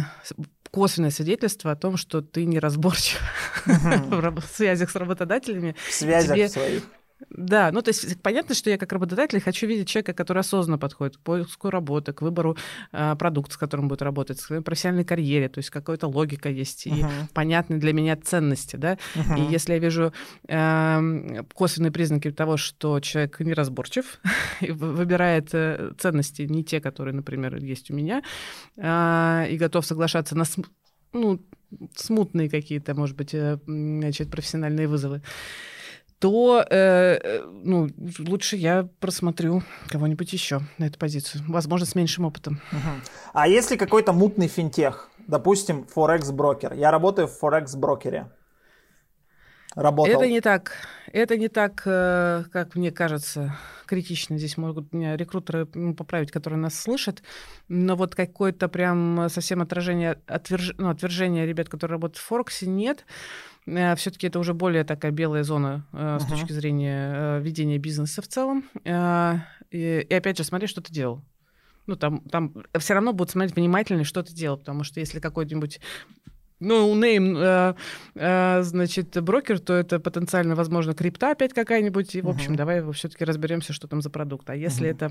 [0.72, 3.20] косвенное свидетельство о том, что ты неразборчив
[3.66, 4.40] uh-huh.
[4.40, 5.76] в связях с работодателями.
[5.88, 6.48] В связях тебе...
[6.48, 6.82] своих.
[7.30, 11.16] Да, ну то есть понятно, что я как работодатель хочу видеть человека, который осознанно подходит
[11.16, 12.56] к поиску работы, к выбору
[12.92, 16.86] э, продукта, с которым будет работать, к своей профессиональной карьере, то есть какая-то логика есть
[16.86, 17.00] uh-huh.
[17.00, 18.98] и понятные для меня ценности, да.
[19.14, 19.48] Uh-huh.
[19.48, 20.12] И если я вижу
[20.48, 24.20] э, косвенные признаки того, что человек неразборчив
[24.60, 28.22] и выбирает э, ценности не те, которые, например, есть у меня,
[28.76, 30.44] э, и готов соглашаться на
[31.12, 31.40] ну,
[31.94, 35.22] смутные какие-то, может быть, э, значит, профессиональные вызовы,
[36.22, 37.88] то э, э, ну,
[38.20, 41.42] лучше я просмотрю кого-нибудь еще на эту позицию.
[41.48, 42.60] Возможно, с меньшим опытом.
[42.70, 42.90] Угу.
[43.32, 48.30] А если какой-то мутный финтех, допустим, Форекс-брокер, я работаю в Форекс-брокере,
[49.74, 50.14] работал.
[50.14, 50.72] Это не так.
[51.12, 53.56] Это не так, э, как мне кажется,
[53.86, 54.38] критично.
[54.38, 57.24] Здесь могут меня рекрутеры поправить, которые нас слышат.
[57.66, 60.74] Но вот какое-то прям совсем отражение, отверж...
[60.78, 63.00] ну, отвержение ребят, которые работают в Форексе, нет.
[63.00, 66.18] Э, Все-таки это уже более такая белая зона uh-huh.
[66.18, 68.64] с точки зрения ведения бизнеса в целом.
[69.70, 71.22] И, и опять же, смотри, что ты делал
[71.86, 75.80] ну, там, там все равно будут смотреть внимательно, что ты делал, потому что если какой-нибудь
[76.60, 77.74] ну, name, э,
[78.14, 82.14] э, значит, брокер, то это потенциально, возможно, крипта опять какая-нибудь.
[82.14, 82.56] И, в общем, uh-huh.
[82.56, 84.48] давай все-таки разберемся, что там за продукт.
[84.48, 84.92] А если uh-huh.
[84.92, 85.10] это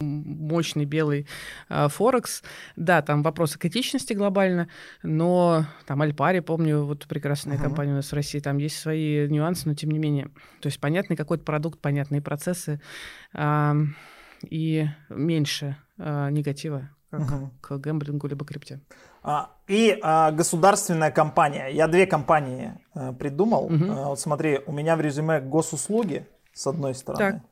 [0.00, 1.26] мощный белый
[1.68, 2.42] э, Форекс.
[2.76, 4.68] Да, там вопросы критичности глобально,
[5.02, 7.62] но там Альпари, помню, вот прекрасная uh-huh.
[7.62, 10.30] компания у нас в России, там есть свои нюансы, но тем не менее.
[10.60, 12.80] То есть понятный какой-то продукт, понятные процессы
[13.32, 13.72] э,
[14.48, 17.50] и меньше э, негатива как uh-huh.
[17.60, 18.80] к гэмблингу либо крипте.
[19.22, 21.68] А, и а, государственная компания.
[21.68, 23.64] Я две компании а, придумал.
[23.64, 23.84] Угу.
[23.88, 27.42] А, вот смотри, у меня в резюме госуслуги с одной стороны, так.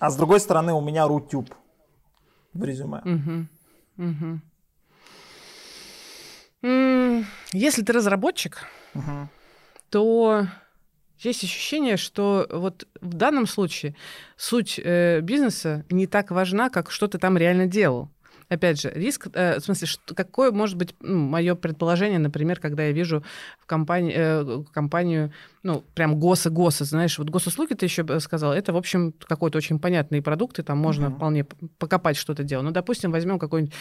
[0.00, 1.54] а с другой стороны у меня Рутюб
[2.56, 3.00] в резюме.
[3.04, 3.46] Угу.
[3.98, 4.40] Угу.
[7.52, 9.28] Если ты разработчик, угу.
[9.90, 10.46] то
[11.18, 13.94] есть ощущение, что вот в данном случае
[14.36, 18.10] суть э, бизнеса не так важна, как что ты там реально делал.
[18.48, 22.84] Опять же, риск, э, в смысле, что, какое может быть ну, мое предположение, например, когда
[22.84, 23.24] я вижу
[23.58, 25.32] в компании, э, компанию,
[25.62, 26.50] ну, прям ГОСы,
[26.84, 30.78] знаешь, вот госуслуги ты еще сказал, это, в общем, какой-то очень понятный продукт, и там
[30.78, 31.16] можно uh-huh.
[31.16, 31.46] вполне
[31.78, 32.62] покопать что-то дело.
[32.62, 33.74] Ну, допустим, возьмем какой-нибудь,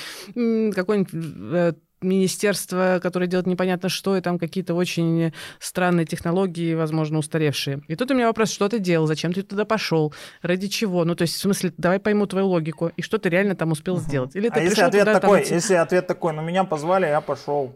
[0.76, 7.81] какой-нибудь э, министерство, которое делает непонятно что, и там какие-то очень странные технологии, возможно, устаревшие.
[7.87, 11.05] И тут у меня вопрос, что ты делал, зачем ты туда пошел, ради чего?
[11.05, 13.95] Ну, то есть, в смысле, давай пойму твою логику, и что ты реально там успел
[13.95, 14.01] угу.
[14.01, 14.35] сделать.
[14.35, 17.21] Или ты а если ответ туда, такой, там, если ответ такой, ну, меня позвали, я
[17.21, 17.75] пошел.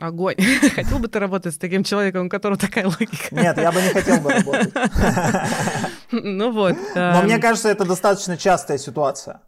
[0.00, 0.36] Огонь.
[0.74, 3.32] Хотел бы ты работать с таким человеком, у которого такая логика?
[3.32, 4.72] Нет, я бы не хотел бы работать.
[6.12, 6.74] Ну вот.
[6.96, 9.42] Но мне кажется, это достаточно частая ситуация.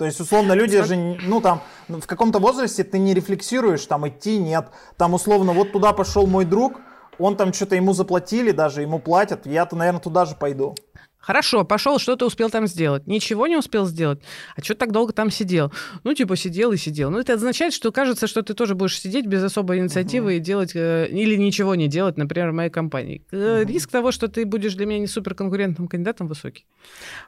[0.00, 4.38] То есть, условно, люди же, ну, там, в каком-то возрасте ты не рефлексируешь, там, идти,
[4.38, 4.68] нет.
[4.96, 6.80] Там, условно, вот туда пошел мой друг,
[7.18, 10.74] он там что-то ему заплатили даже, ему платят, я-то, наверное, туда же пойду.
[11.20, 13.06] Хорошо, пошел, что ты успел там сделать?
[13.06, 14.20] Ничего не успел сделать?
[14.56, 15.70] А что так долго там сидел?
[16.02, 17.10] Ну, типа, сидел и сидел.
[17.10, 20.36] Ну, это означает, что кажется, что ты тоже будешь сидеть без особой инициативы uh-huh.
[20.38, 23.22] и делать, э, или ничего не делать, например, в моей компании.
[23.30, 23.66] Uh-huh.
[23.66, 26.64] Риск того, что ты будешь для меня не суперконкурентным кандидатом, высокий.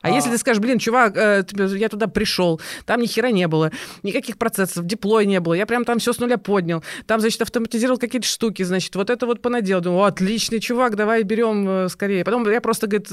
[0.00, 1.44] А, а если ты скажешь, блин, чувак, э,
[1.76, 3.70] я туда пришел, там ни хера не было,
[4.02, 7.98] никаких процессов, диплоя не было, я прям там все с нуля поднял, там, значит, автоматизировал
[7.98, 9.82] какие-то штуки, значит, вот это вот понаделал.
[9.82, 12.24] Думаю, отличный чувак, давай берем э, скорее.
[12.24, 13.10] Потом я просто, говорит,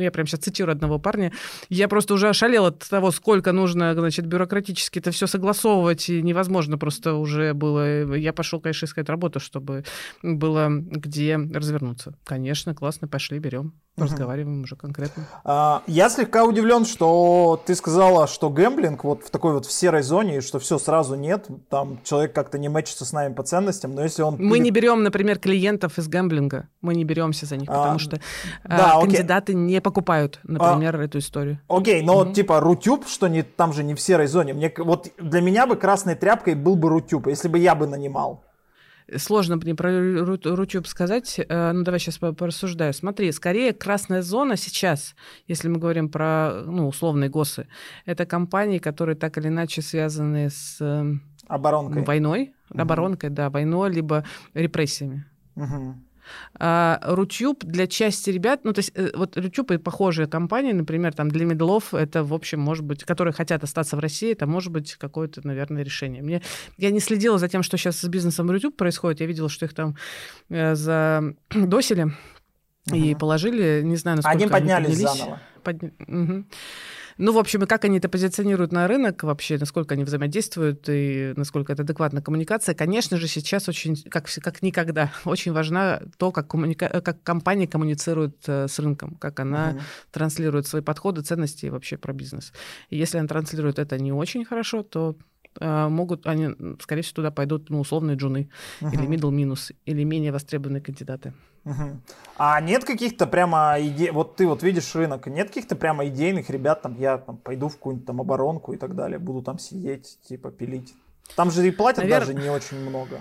[0.00, 1.32] я прям сейчас цитирую одного парня,
[1.68, 6.78] я просто уже ошалел от того, сколько нужно, значит, бюрократически это все согласовывать, и невозможно
[6.78, 8.14] просто уже было.
[8.14, 9.84] Я пошел, конечно, искать работу, чтобы
[10.22, 12.14] было где развернуться.
[12.24, 13.74] Конечно, классно, пошли, берем.
[13.96, 15.28] Разговариваем уже конкретно.
[15.44, 20.02] А, я слегка удивлен, что ты сказала, что гэмблинг вот в такой вот в серой
[20.02, 23.94] зоне, и что все сразу нет, там человек как-то не мэчится с нами по ценностям,
[23.94, 24.36] но если он...
[24.38, 28.20] Мы не берем, например, клиентов из гэмблинга, мы не беремся за них, а, потому что
[28.64, 30.03] да, а, кандидаты не покупают,
[30.44, 31.60] например, а, эту историю.
[31.68, 32.32] Окей, но угу.
[32.32, 35.76] типа Рутюб, что не, там же не в серой зоне, мне, вот для меня бы
[35.76, 38.44] красной тряпкой был бы Рутюб, если бы я бы нанимал.
[39.16, 39.90] Сложно мне про
[40.44, 41.38] Рутюб сказать.
[41.38, 42.94] Э, ну, давай сейчас порассуждаю.
[42.94, 45.14] Смотри, скорее красная зона сейчас,
[45.46, 47.68] если мы говорим про, ну, условные ГОСы,
[48.06, 52.00] это компании, которые так или иначе связаны с эм, Оборонкой.
[52.00, 52.80] Ну, войной, угу.
[52.80, 54.24] оборонкой, да, войной, либо
[54.54, 55.26] репрессиями.
[55.56, 55.94] Угу.
[56.58, 61.12] А, Рутюб для части ребят, ну, то есть э, вот Рутюб и похожие компании, например,
[61.12, 64.72] там для медлов, это, в общем, может быть, которые хотят остаться в России, это может
[64.72, 66.22] быть какое-то, наверное, решение.
[66.22, 66.42] Мне,
[66.76, 69.74] я не следила за тем, что сейчас с бизнесом Рутюб происходит, я видела, что их
[69.74, 69.96] там
[70.48, 72.04] э, задосили
[72.86, 72.96] угу.
[72.96, 75.40] и положили, не знаю, насколько Они поднялись они заново.
[75.62, 75.82] Под...
[75.82, 76.44] Угу.
[77.18, 81.32] Ну, в общем, и как они это позиционируют на рынок вообще, насколько они взаимодействуют и
[81.36, 86.48] насколько это адекватная коммуникация, конечно же, сейчас очень, как, как никогда, очень важна то, как,
[86.48, 87.00] коммуника...
[87.00, 89.80] как компания коммуницирует э, с рынком, как она uh-huh.
[90.10, 92.52] транслирует свои подходы, ценности и вообще про бизнес.
[92.90, 96.50] И если она транслирует это не очень хорошо, то э, могут, они,
[96.80, 98.50] скорее всего, туда пойдут ну, условные джуны
[98.80, 98.92] uh-huh.
[98.92, 101.32] или middle минус, или менее востребованные кандидаты.
[101.64, 102.00] Угу.
[102.36, 106.82] А нет каких-то прямо идей, вот ты вот видишь рынок, нет каких-то прямо идейных ребят,
[106.82, 110.50] там я там пойду в какую-нибудь там оборонку и так далее, буду там сидеть, типа
[110.50, 110.94] пилить.
[111.36, 112.20] Там же и платят Навер...
[112.20, 113.20] даже не очень много.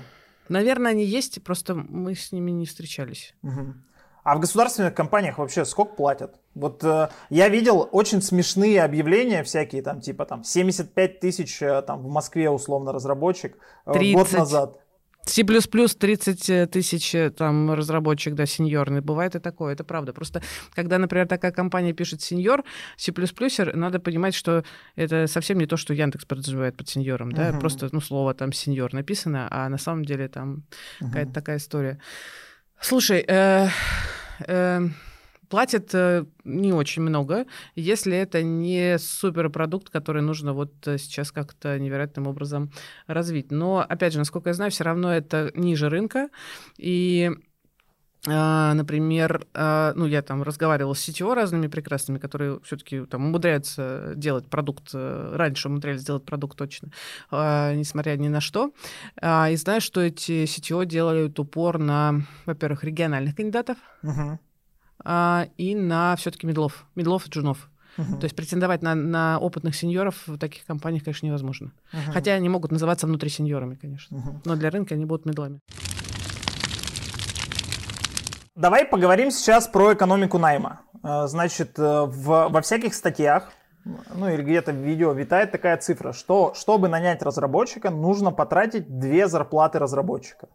[0.50, 3.34] Наверное, они есть, просто мы с ними не встречались.
[3.44, 3.74] Угу.
[4.24, 6.40] А в государственных компаниях вообще сколько платят?
[6.56, 12.02] Вот э, я видел очень смешные объявления всякие, там типа там 75 тысяч э, там
[12.02, 14.80] в Москве условно разработчик э, год назад.
[15.26, 19.02] C++ 30 э, тысяч э, там разработчик, да, сеньорный.
[19.02, 20.12] Бывает и такое, это правда.
[20.14, 20.42] Просто
[20.74, 22.64] когда, например, такая компания пишет сеньор,
[22.98, 23.14] C++,
[23.74, 24.64] надо понимать, что
[24.96, 27.60] это совсем не то, что Яндекс подразумевает под сеньором, да, uh-huh.
[27.60, 30.64] просто, ну, слово там сеньор написано, а на самом деле там
[31.02, 31.08] uh-huh.
[31.08, 32.00] какая-то такая история.
[32.84, 33.68] Слушай, э,
[34.46, 34.82] э,
[35.48, 41.80] платят э, не очень много, если это не суперпродукт, который нужно вот э, сейчас как-то
[41.80, 42.74] невероятным образом
[43.08, 43.52] развить.
[43.52, 46.28] Но, опять же, насколько я знаю, все равно это ниже рынка,
[46.78, 47.32] и
[48.26, 54.48] например, а, ну, я там разговаривала с сетево разными прекрасными, которые все-таки там умудряются делать
[54.48, 56.90] продукт, э, раньше умудрялись сделать продукт точно,
[57.32, 58.72] а, несмотря ни на что.
[59.22, 63.78] И знаю, что эти сетево делают упор на, во-первых, региональных кандидатов,
[65.04, 67.70] а, и на все-таки медлов, медлов и джунов.
[67.98, 68.20] Uh-huh.
[68.20, 71.74] То есть претендовать на, на опытных сеньоров в таких компаниях, конечно, невозможно.
[71.92, 72.14] Uh-huh.
[72.14, 74.16] Хотя они могут называться внутри сеньорами, конечно.
[74.16, 74.42] Uh-huh.
[74.46, 75.60] Но для рынка они будут медлами.
[78.56, 80.82] Давай поговорим сейчас про экономику найма.
[81.02, 83.52] А, значит, э, в, во всяких статьях,
[84.14, 89.28] ну или где-то в видео витает такая цифра, что чтобы нанять разработчика, нужно потратить две
[89.28, 90.50] зарплаты разработчика.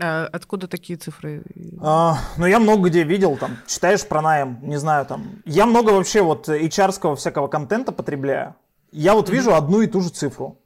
[0.00, 1.44] А откуда такие цифры?
[1.82, 5.42] А, ну, я много где видел, там, читаешь про найм, не знаю, там.
[5.44, 8.54] Я много вообще вот hr всякого контента потребляю.
[8.92, 10.61] я вот вижу одну и ту же цифру.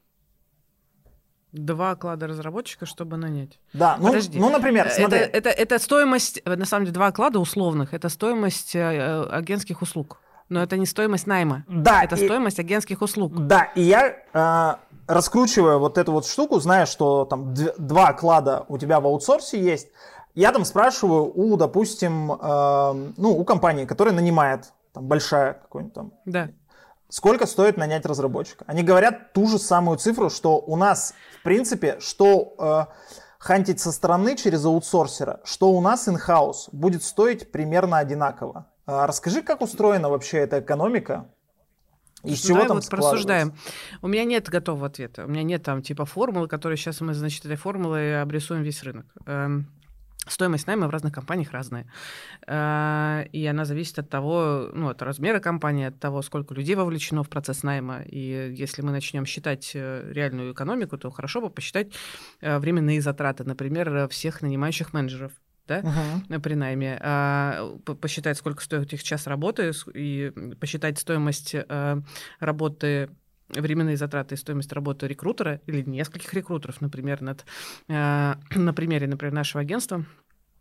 [1.52, 3.58] Два оклада разработчика, чтобы нанять.
[3.72, 4.38] Да, ну, Подожди.
[4.38, 5.18] ну например, смотри.
[5.18, 9.22] Это, это, это стоимость, э, на самом деле, два оклада условных, это стоимость э, э,
[9.30, 10.18] агентских услуг.
[10.48, 11.64] Но это не стоимость найма.
[11.68, 13.32] Да, Это и- стоимость агентских услуг.
[13.46, 14.74] Да, и я э,
[15.06, 19.60] раскручивая вот эту вот штуку, зная, что там дв- два оклада у тебя в аутсорсе
[19.60, 19.88] есть,
[20.34, 26.12] я там спрашиваю у, допустим, э, ну, у компании, которая нанимает, там, большая какой-нибудь там,
[26.26, 26.48] Да.
[27.08, 28.64] сколько стоит нанять разработчика.
[28.68, 31.14] Они говорят ту же самую цифру, что у нас,
[31.46, 32.92] принципе, что э,
[33.38, 38.66] хантить со стороны через аутсорсера, что у нас in-house будет стоить примерно одинаково.
[38.86, 41.26] А расскажи, как устроена вообще эта экономика?
[42.24, 43.54] Из чего Давай там вот порассуждаем.
[44.02, 45.24] У меня нет готового ответа.
[45.24, 49.06] У меня нет там типа формулы, которые сейчас мы, значит, этой формулой обрисуем весь рынок.
[49.26, 49.70] Эм,
[50.28, 51.86] Стоимость найма в разных компаниях разная.
[52.46, 57.22] Э, И она зависит от того, ну, от размера компании, от того, сколько людей вовлечено
[57.22, 58.02] в процесс найма.
[58.02, 61.92] И если мы начнем считать э, реальную экономику, то хорошо бы посчитать
[62.40, 65.32] э, временные затраты, например, всех нанимающих менеджеров.
[65.68, 65.82] Да?
[65.82, 66.40] Мгм.
[66.40, 72.00] при найме, а, по- посчитать, сколько стоит их час работы, и посчитать стоимость э,
[72.38, 73.10] работы
[73.48, 77.44] временные затраты и стоимость работы рекрутера или нескольких рекрутеров, например, над,
[77.88, 80.04] э, на примере, например, нашего агентства,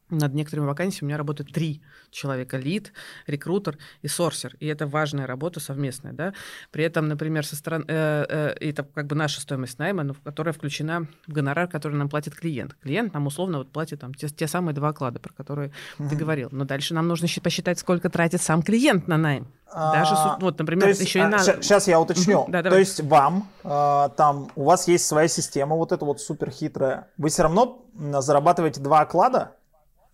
[0.09, 1.81] над некоторыми вакансиями у меня работает три
[2.11, 2.57] человека.
[2.57, 2.93] Лид,
[3.27, 4.55] рекрутер и сорсер.
[4.59, 6.13] И это важная работа совместная.
[6.13, 6.33] Да?
[6.71, 7.85] При этом, например, со стороны...
[7.87, 12.09] Э, э, это как бы наша стоимость найма, но которая включена в гонорар, который нам
[12.09, 12.75] платит клиент.
[12.81, 16.17] Клиент нам условно вот платит там, те, те самые два оклада, про которые ты Мгм.
[16.17, 16.49] говорил.
[16.51, 19.47] Но дальше нам нужно посчитать, сколько тратит сам клиент на найм.
[19.73, 21.39] Даже, А, вот, например, есть, еще и на...
[21.39, 22.45] сейчас я уточню.
[22.47, 26.49] Да, То есть вам, а, там, у вас есть своя система, вот эта вот супер
[26.49, 27.07] хитрая.
[27.17, 29.51] Вы все равно зарабатываете два оклада?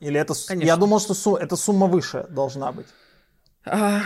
[0.01, 0.33] Или это...
[0.47, 0.67] Конечно.
[0.67, 2.87] Я думал, что су- эта сумма выше должна быть.
[3.65, 4.01] А,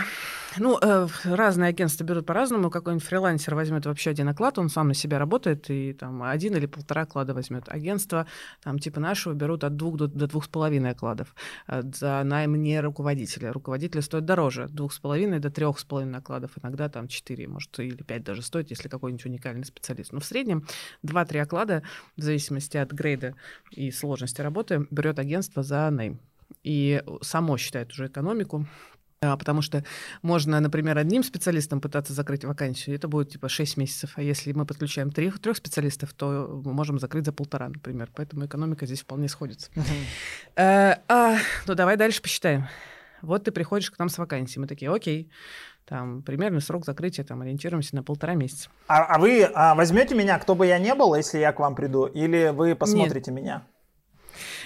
[0.58, 2.70] ну, э, разные агентства берут по-разному.
[2.70, 6.66] Какой-нибудь фрилансер возьмет вообще один оклад, он сам на себя работает, и там один или
[6.66, 7.64] полтора оклада возьмет.
[7.68, 8.26] Агентства,
[8.62, 11.34] там, типа нашего, берут от двух до, до двух с половиной окладов
[11.68, 13.52] э, за найм не руководителя.
[13.52, 16.52] Руководители стоят дороже, двух с половиной до трех с половиной окладов.
[16.62, 20.12] Иногда там четыре, может, или пять даже стоит, если какой-нибудь уникальный специалист.
[20.12, 20.66] Но в среднем
[21.02, 21.82] два-три оклада,
[22.16, 23.34] в зависимости от грейда
[23.70, 26.20] и сложности работы, берет агентство за найм.
[26.62, 28.66] И само считает уже экономику,
[29.20, 29.84] Потому что
[30.22, 34.12] можно, например, одним специалистом пытаться закрыть вакансию, это будет типа 6 месяцев.
[34.16, 38.10] А если мы подключаем трех, трех специалистов, то мы можем закрыть за полтора, например.
[38.14, 39.70] Поэтому экономика здесь вполне сходится.
[40.54, 41.36] Э, а,
[41.66, 42.66] ну, давай дальше посчитаем.
[43.22, 44.60] Вот ты приходишь к нам с вакансией.
[44.60, 45.30] Мы такие, окей,
[45.86, 48.68] там примерный срок закрытия, там ориентируемся на полтора месяца.
[48.88, 51.74] А, а вы а, возьмете меня, кто бы я не был, если я к вам
[51.74, 52.06] приду?
[52.06, 53.66] Или вы посмотрите меня?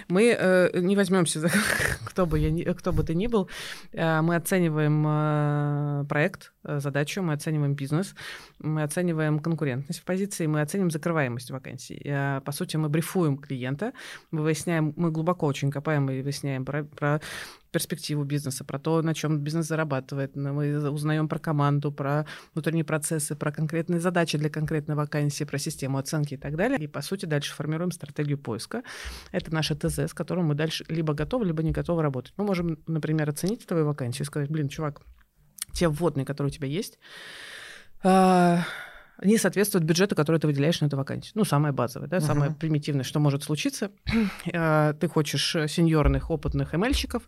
[0.08, 1.50] Мы э, не возьмемся за
[2.04, 3.48] кто бы, я ни, кто бы ты ни был.
[3.92, 8.14] Э, мы оцениваем э, проект, э, задачу, мы оцениваем бизнес,
[8.58, 12.00] мы оцениваем конкурентность в позиции, мы оценим закрываемость вакансий.
[12.04, 13.92] Э, по сути, мы брифуем клиента,
[14.30, 17.20] мы выясняем, мы глубоко очень копаем и выясняем про, про
[17.70, 20.36] перспективу бизнеса, про то, на чем бизнес зарабатывает.
[20.36, 25.98] Мы узнаем про команду, про внутренние процессы, про конкретные задачи для конкретной вакансии, про систему
[25.98, 26.78] оценки и так далее.
[26.78, 28.82] И, по сути, дальше формируем стратегию поиска.
[29.32, 32.32] Это наше ТЗ, с которым мы дальше либо готовы, либо не готовы работать.
[32.36, 35.02] Мы можем, например, оценить твою вакансию и сказать, блин, чувак,
[35.72, 36.98] те вводные, которые у тебя есть,
[39.22, 41.32] не соответствуют бюджету, который ты выделяешь на эту вакансию.
[41.34, 42.58] Ну, самое базовое, да, самое Мгм.
[42.58, 43.90] примитивное, что может случиться.
[44.54, 47.22] А, Ты хочешь э, сеньорных, опытных ML-щиков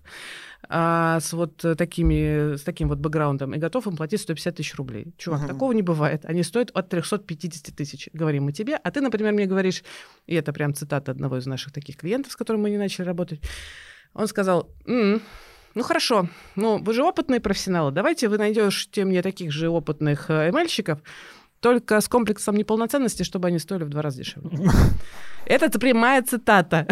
[0.68, 5.14] а, с вот такими, с таким вот бэкграундом и готов им платить 150 тысяч рублей.
[5.18, 5.48] Чувак, Мгм.
[5.48, 6.24] такого не бывает.
[6.24, 8.08] Они стоят от 350 тысяч.
[8.12, 8.76] Говорим мы тебе.
[8.76, 9.82] А ты, например, мне говоришь,
[10.26, 13.40] и это прям цитата одного из наших таких клиентов, с которым мы не начали работать.
[14.14, 15.20] Он сказал, «М,
[15.74, 20.50] ну хорошо, ну вы же опытные профессионалы, давайте вы найдете мне таких же опытных э,
[20.50, 20.98] ML-щиков,
[21.62, 24.50] только с комплексом неполноценности, чтобы они стоили в два раза дешевле.
[25.46, 26.86] Это прямая цитата.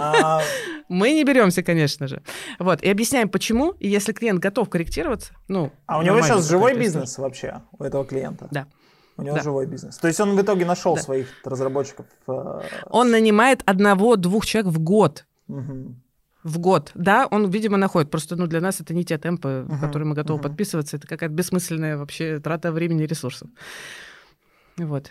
[0.00, 0.40] А,
[0.88, 2.22] Мы не беремся, конечно же.
[2.58, 3.70] Вот, и объясняем, почему.
[3.80, 5.72] И если клиент готов корректироваться, ну...
[5.86, 8.48] а у него сейчас живой бизнес вообще, у этого клиента?
[8.50, 8.66] Да.
[9.16, 9.42] У него Да.
[9.42, 9.98] живой бизнес.
[9.98, 11.02] То есть он в итоге нашел Да.
[11.02, 12.06] своих разработчиков.
[12.28, 12.60] э.
[12.88, 15.26] Он нанимает одного-двух человек в год.
[15.48, 16.01] мгм.
[16.44, 16.90] В год.
[16.94, 18.10] Да, он, видимо, находит.
[18.10, 20.48] Просто ну, для нас это не те темпы, Мгм, которые мы готовы мгм.
[20.48, 20.96] подписываться.
[20.96, 23.48] Это какая-то бессмысленная вообще трата времени и ресурсов.
[24.76, 25.10] Вот.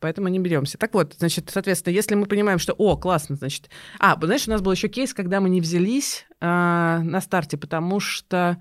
[0.00, 0.78] Поэтому не беремся.
[0.78, 3.68] Так вот, значит, соответственно, если мы понимаем, что, о, классно, значит...
[3.98, 8.00] А, знаешь, у нас был еще кейс, когда мы не взялись а, на старте, потому
[8.00, 8.56] что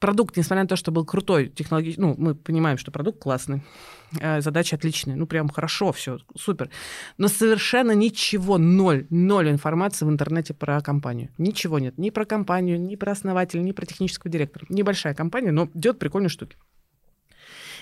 [0.00, 3.62] продукт, несмотря на то, что был крутой технологический, ну, мы понимаем, что продукт классный,
[4.18, 6.70] э, задачи отличные, ну, прям хорошо, все, супер.
[7.18, 11.28] Но совершенно ничего, ноль, ноль информации в интернете про компанию.
[11.38, 11.98] Ничего нет.
[11.98, 14.66] Ни про компанию, ни про основателя, ни про технического директора.
[14.68, 16.56] Небольшая компания, но делает прикольные штуки.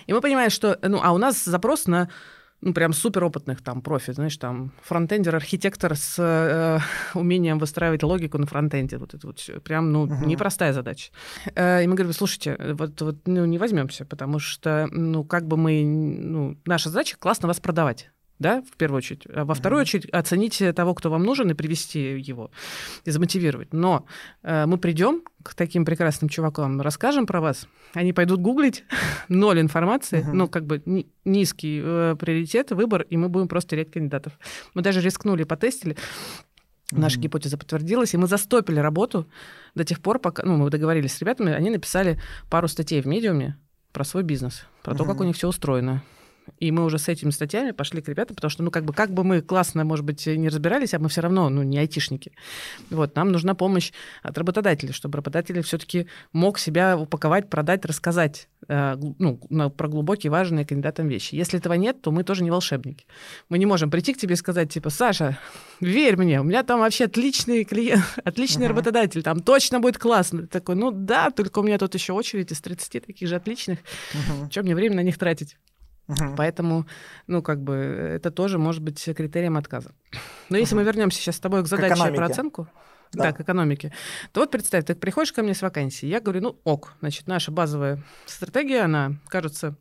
[0.06, 2.08] И мы понимаем, что, ну, а у нас запрос на
[2.60, 6.78] ну, прям суперопытных там профи, знаешь, там фронтендер, архитектор с э,
[7.18, 8.98] умением выстраивать логику на фронтенде.
[8.98, 9.60] Вот это вот всё.
[9.60, 10.26] прям, ну, Мгм.
[10.26, 11.12] непростая задача.
[11.54, 15.56] Э, и мы говорим, слушайте, вот, вот ну, не возьмемся, потому что, ну, как бы
[15.56, 18.10] мы, ну, наша задача классно вас продавать.
[18.38, 19.22] Да, в первую очередь.
[19.34, 19.82] А во вторую Мгм.
[19.82, 22.50] очередь оценить того, кто вам нужен, и привести его,
[23.04, 23.72] и замотивировать.
[23.72, 24.06] Но
[24.44, 28.84] э, мы придем к таким прекрасным чувакам, расскажем про вас, они пойдут гуглить,
[29.28, 30.36] ноль информации, Мгм.
[30.38, 34.32] ну, как бы ни- низкий э, приоритет, выбор, и мы будем просто терять кандидатов.
[34.74, 35.96] Мы даже рискнули, потестили,
[36.92, 37.22] наша Мгм.
[37.22, 39.26] гипотеза подтвердилась, и мы застопили работу
[39.74, 42.20] до тех пор, пока, ну, мы договорились с ребятами, они написали
[42.50, 43.56] пару статей в медиуме
[43.92, 46.02] про свой бизнес, про то, как у них все устроено.
[46.58, 49.12] И мы уже с этими статьями пошли к ребятам, потому что, ну, как бы, как
[49.12, 52.32] бы мы классно, может быть, не разбирались, а мы все равно, ну, не айтишники.
[52.90, 53.92] Вот, нам нужна помощь
[54.22, 59.38] от работодателей, чтобы работодатель все-таки мог себя упаковать, продать, рассказать, э, ну,
[59.70, 61.34] про глубокие, важные кандидатам вещи.
[61.34, 63.06] Если этого нет, то мы тоже не волшебники.
[63.48, 65.38] Мы не можем прийти к тебе и сказать, типа, Саша,
[65.80, 68.76] верь мне, у меня там вообще отличный клиент, отличный Мгм.
[68.76, 70.42] работодатель, там точно будет классно.
[70.42, 73.78] Ты такой, ну да, только у меня тут еще очередь из 30 таких же отличных.
[74.14, 74.50] Мгм.
[74.50, 75.56] Чем мне время на них тратить?
[76.08, 76.36] Мгм.
[76.36, 76.86] Поэтому,
[77.26, 79.92] ну, как бы, это тоже может быть критерием отказа.
[80.48, 82.16] Но если мы вернемся сейчас с тобой к задаче экономике.
[82.16, 82.68] про оценку,
[83.12, 83.24] да.
[83.24, 83.32] Да.
[83.32, 83.92] к экономике,
[84.32, 87.52] то вот представь, ты приходишь ко мне с вакансией, я говорю, ну, ок, значит, наша
[87.52, 89.76] базовая стратегия, она кажется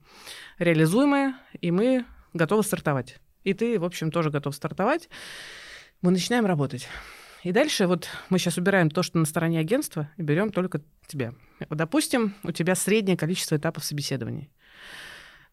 [0.60, 3.18] реализуемая, и мы готовы стартовать.
[3.44, 5.10] И ты, в общем, тоже готов стартовать.
[6.02, 6.90] Мы начинаем работать.
[7.44, 11.34] И дальше вот мы сейчас убираем то, что на стороне агентства, и берем только тебя.
[11.70, 14.52] Допустим, у тебя среднее количество этапов собеседований.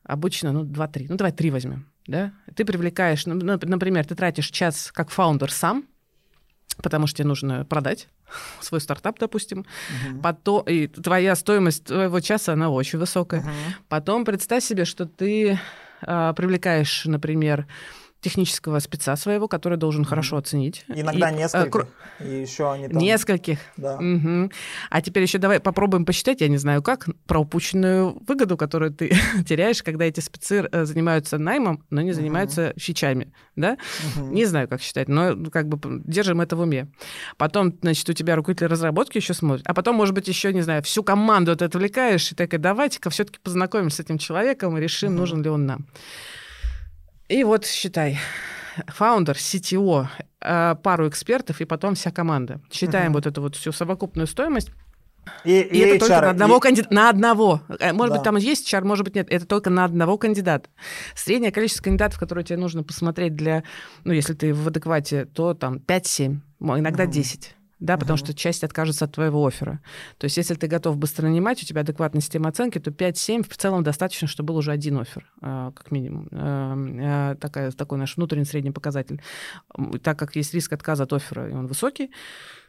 [0.05, 1.07] Обычно, ну, 2-3.
[1.09, 1.87] Ну, давай 3 возьмем.
[2.07, 2.33] Да?
[2.55, 5.85] Ты привлекаешь, ну, нап- например, ты тратишь час как фаундер сам,
[6.83, 8.09] потому что тебе нужно продать
[8.61, 9.65] свой стартап, допустим.
[10.07, 10.21] Мгм.
[10.21, 13.41] Потом, и твоя стоимость твоего часа, она очень высокая.
[13.41, 13.53] Мгм.
[13.89, 15.59] Потом представь себе, что ты
[16.03, 17.67] а, привлекаешь, например,
[18.25, 20.85] технического спеца своего, который должен хорошо оценить.
[20.89, 21.79] Иногда И, несколько.
[21.81, 21.87] кро-
[22.21, 22.99] И еще они там...
[22.99, 23.59] Нескольких.
[23.77, 24.01] Да.
[24.01, 24.51] Мгм.
[24.91, 29.11] А теперь еще давай попробуем посчитать, я не знаю как, про упущенную выгоду, которую ты
[29.47, 33.77] теряешь, когда эти спецы э, занимаются наймом, но не занимаются фичами, да?
[34.17, 34.33] Мгм.
[34.33, 36.89] Не знаю, как считать, но ну, как бы держим это в уме.
[37.37, 40.83] Потом, значит, у тебя руководитель разработки еще смотрит, а потом, может быть, еще, не знаю,
[40.83, 45.21] всю команду ты отвлекаешь, и такая, давайте-ка все-таки познакомимся с этим человеком и решим, Мгм.
[45.21, 45.87] нужен ли он нам.
[47.29, 48.19] И вот считай,
[48.89, 50.07] фаундер, CTO,
[50.41, 52.61] э, пару экспертов и потом вся команда.
[52.71, 53.15] Считаем Мгм.
[53.15, 54.71] вот эту вот всю совокупную стоимость.
[55.43, 56.95] И, И, это только HR, на одного и- кандидата.
[56.95, 57.63] На одного.
[57.81, 58.19] Э, Может Да.
[58.19, 59.27] быть, там есть HR, может быть, нет.
[59.31, 60.69] Это только на одного кандидата.
[61.15, 63.63] Среднее количество кандидатов, которые тебе нужно посмотреть для...
[64.05, 67.07] Ну, если ты в адеквате, то там 5-7, мо- иногда.
[67.07, 67.55] 10.
[67.81, 68.25] Да, потому Мгм.
[68.25, 69.81] что часть откажется от твоего оффера.
[70.19, 73.57] То есть, если ты готов быстро нанимать, у тебя адекватная система оценки, то 5-7 в
[73.57, 76.29] целом достаточно, чтобы был уже один офер, а, как минимум.
[76.33, 79.21] А, а, Такая, такой наш внутренний средний показатель.
[80.03, 82.11] Так как есть риск отказа от оффера, и он высокий,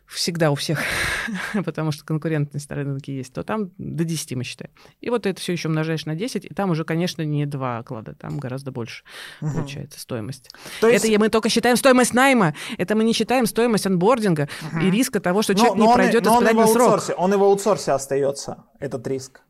[0.08, 0.80] всегда у всех,
[1.66, 4.72] потому что конкурентность на рынке есть, то там до 10 мы считаем.
[5.02, 8.14] И вот это все еще умножаешь на 10, и там уже, конечно, не два оклада,
[8.16, 9.04] там гораздо больше
[9.42, 9.54] Мгм.
[9.54, 10.50] получается стоимость.
[10.82, 14.48] То есть, Это мы только считаем стоимость найма, это мы не считаем стоимость анбординга
[14.82, 16.94] и риска того, что но- человек но не он пройдет но он испытательный срок.
[17.00, 19.42] аутсорсе- Он и в аутсорсе остается, этот риск.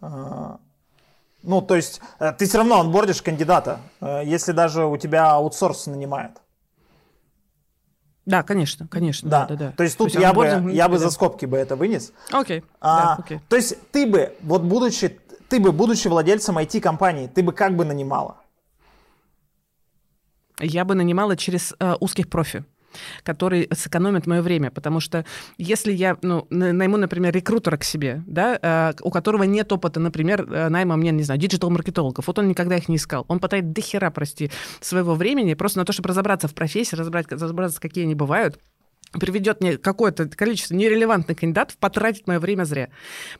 [0.00, 0.58] А,
[1.44, 5.86] Ну, то есть, э, ты все равно онбордишь кандидата, э, если даже у тебя аутсорс
[5.86, 6.32] нанимает.
[8.28, 9.30] Да, конечно, конечно.
[9.30, 9.46] Да.
[9.46, 9.72] Да, да.
[9.72, 12.12] То есть тут я бы, я бы за скобки бы это вынес.
[12.30, 13.40] Окей, А, да, окей.
[13.48, 15.18] То есть ты бы, вот будучи,
[15.48, 18.36] ты бы, будучи владельцем IT-компании, ты бы как бы нанимала?
[20.60, 22.66] Я бы нанимала через э, узких профи
[23.22, 25.24] которые сэкономят мое время, потому что
[25.56, 30.00] если я ну, на- найму, например, рекрутера к себе, да, э, у которого нет опыта,
[30.00, 33.72] например, э, найма мне, не знаю, диджитал-маркетологов, вот он никогда их не искал, он потратит
[33.72, 38.04] до хера, прости, своего времени просто на то, чтобы разобраться в профессии, разобрать, разобраться, какие
[38.04, 38.58] они бывают,
[39.12, 42.90] приведет мне какое-то количество нерелевантных кандидатов, потратит мое время зря.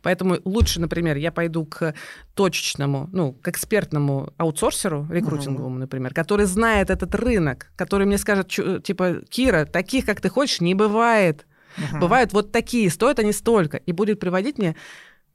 [0.02, 1.94] Поэтому лучше, например, я пойду к
[2.34, 9.22] точечному, ну, к экспертному аутсорсеру, рекрутинговому, например, который знает этот рынок, который мне скажет, типа,
[9.28, 11.46] Кира, таких, как ты хочешь, не бывает.
[12.00, 14.74] Бывают вот такие, стоят они столько, и будет приводить мне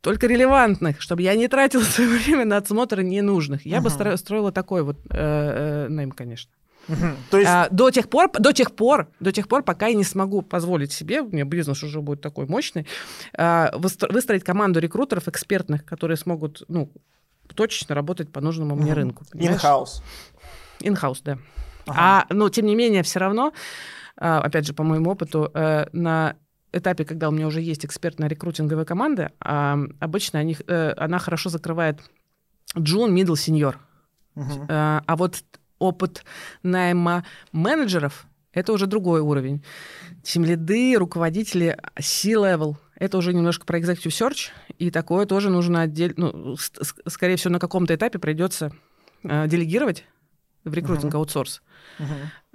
[0.01, 3.65] только релевантных, чтобы я не тратила свое время на отсмотр ненужных.
[3.65, 3.99] Я бы Мгм.
[4.01, 6.51] стро- строила такой вот э, э, найм, конечно.
[7.29, 10.03] То есть, А, до тех пор, до тех пор, до тех пор, пока я не
[10.03, 12.87] смогу позволить себе, у меня бизнес уже будет такой мощный,
[13.37, 16.91] а, выстро- выстроить команду рекрутеров экспертных, которые смогут, ну,
[17.55, 19.25] точечно работать по нужному мне рынку.
[19.33, 20.01] in-house.
[20.81, 21.37] In-house, да.
[21.85, 22.25] Ага.
[22.29, 23.53] А, но тем не менее, все равно,
[24.17, 26.35] а, опять же, по моему опыту, э, на
[26.71, 31.49] этапе, когда у меня уже есть экспертная рекрутинговая команда, а, обычно они, э, она хорошо
[31.49, 31.99] закрывает
[32.77, 33.75] джун, middle, senior.
[34.35, 34.65] Uh-huh.
[34.67, 35.43] А вот
[35.83, 36.23] опыт
[36.63, 39.63] найма менеджеров— это уже другой уровень.
[40.23, 44.49] Тем лиды, руководители C-level— это уже немножко про executive search,
[44.79, 48.71] и такое тоже нужно отдельно, ну, скорее всего, на каком-то этапе придется
[49.23, 50.05] э, делегировать
[50.63, 51.17] в рекрутинг uh-huh.
[51.17, 51.61] аутсорс.
[51.99, 52.05] Uh-huh.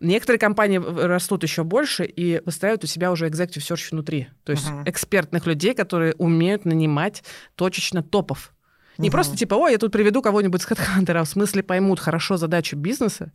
[0.00, 4.28] Некоторые компании растут еще больше и выстраивают у себя уже executive search внутри.
[4.44, 4.88] То есть uh-huh.
[4.88, 7.22] экспертных людей, которые умеют нанимать
[7.54, 8.54] точечно топов.
[8.98, 9.12] Не угу.
[9.12, 12.76] просто типа, ой, я тут приведу кого-нибудь с HeadHunter, а в смысле поймут хорошо задачу
[12.76, 13.32] бизнеса,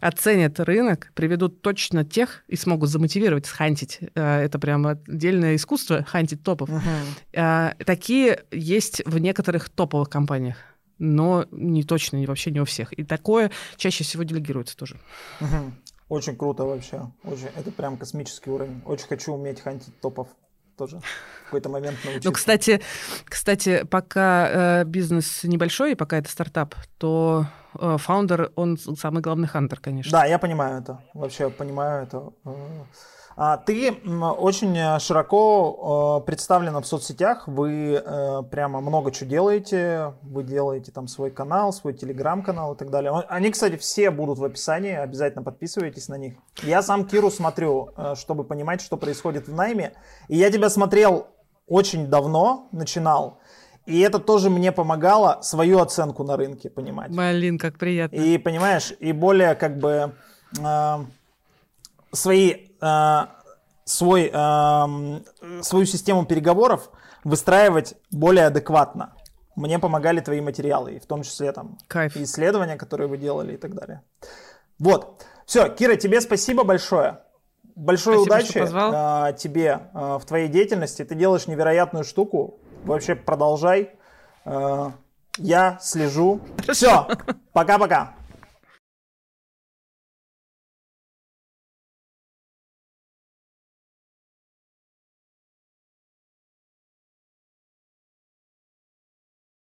[0.00, 3.98] оценят рынок, приведут точно тех и смогут замотивировать схантить.
[4.14, 6.68] Э, это прямо отдельное искусство, хантить топов.
[6.68, 7.84] Uh-huh.
[7.84, 10.56] Такие есть в некоторых топовых компаниях
[10.98, 12.92] но не точно, не вообще не у всех.
[12.92, 14.96] И такое чаще всего делегируется тоже.
[15.40, 15.72] Угу.
[16.08, 17.10] Очень круто вообще.
[17.24, 18.80] Очень, это прям космический уровень.
[18.84, 20.28] Очень хочу уметь хантить топов
[20.76, 22.28] тоже в какой-то момент научиться.
[22.28, 22.80] Ну, кстати,
[23.24, 27.46] кстати, пока э, бизнес небольшой, и пока это стартап, то
[27.78, 30.12] э, фаундер, он самый главный хантер, конечно.
[30.12, 31.00] Да, я понимаю это.
[31.14, 32.32] Вообще понимаю это.
[33.36, 40.44] А, ты очень широко э, представлена в соцсетях, вы э, прямо много чего делаете, вы
[40.44, 43.12] делаете там свой канал, свой телеграм-канал и так далее.
[43.28, 46.34] Они, кстати, все будут в описании, обязательно подписывайтесь на них.
[46.62, 49.94] Я сам Киру смотрю, э, чтобы понимать, что происходит в найме,
[50.28, 51.26] и я тебя смотрел
[51.66, 53.38] очень давно, начинал,
[53.84, 57.10] и это тоже мне помогало свою оценку на рынке понимать.
[57.10, 58.16] Блин, как приятно.
[58.16, 60.14] И понимаешь, и более как бы
[62.14, 62.56] свои, э,
[63.84, 66.90] свой, э, свою систему переговоров
[67.22, 69.14] выстраивать более адекватно.
[69.56, 72.16] Мне помогали твои материалы, и в том числе там Кайф.
[72.16, 74.02] исследования, которые вы делали и так далее.
[74.78, 75.24] Вот.
[75.46, 77.20] Все, Кира, тебе спасибо большое.
[77.76, 81.04] Большой спасибо, удачи э, тебе э, в твоей деятельности.
[81.04, 82.58] Ты делаешь невероятную штуку.
[82.84, 83.90] Вообще продолжай.
[84.44, 84.90] Э,
[85.38, 86.40] я слежу.
[86.72, 87.08] Все,
[87.52, 88.14] пока-пока.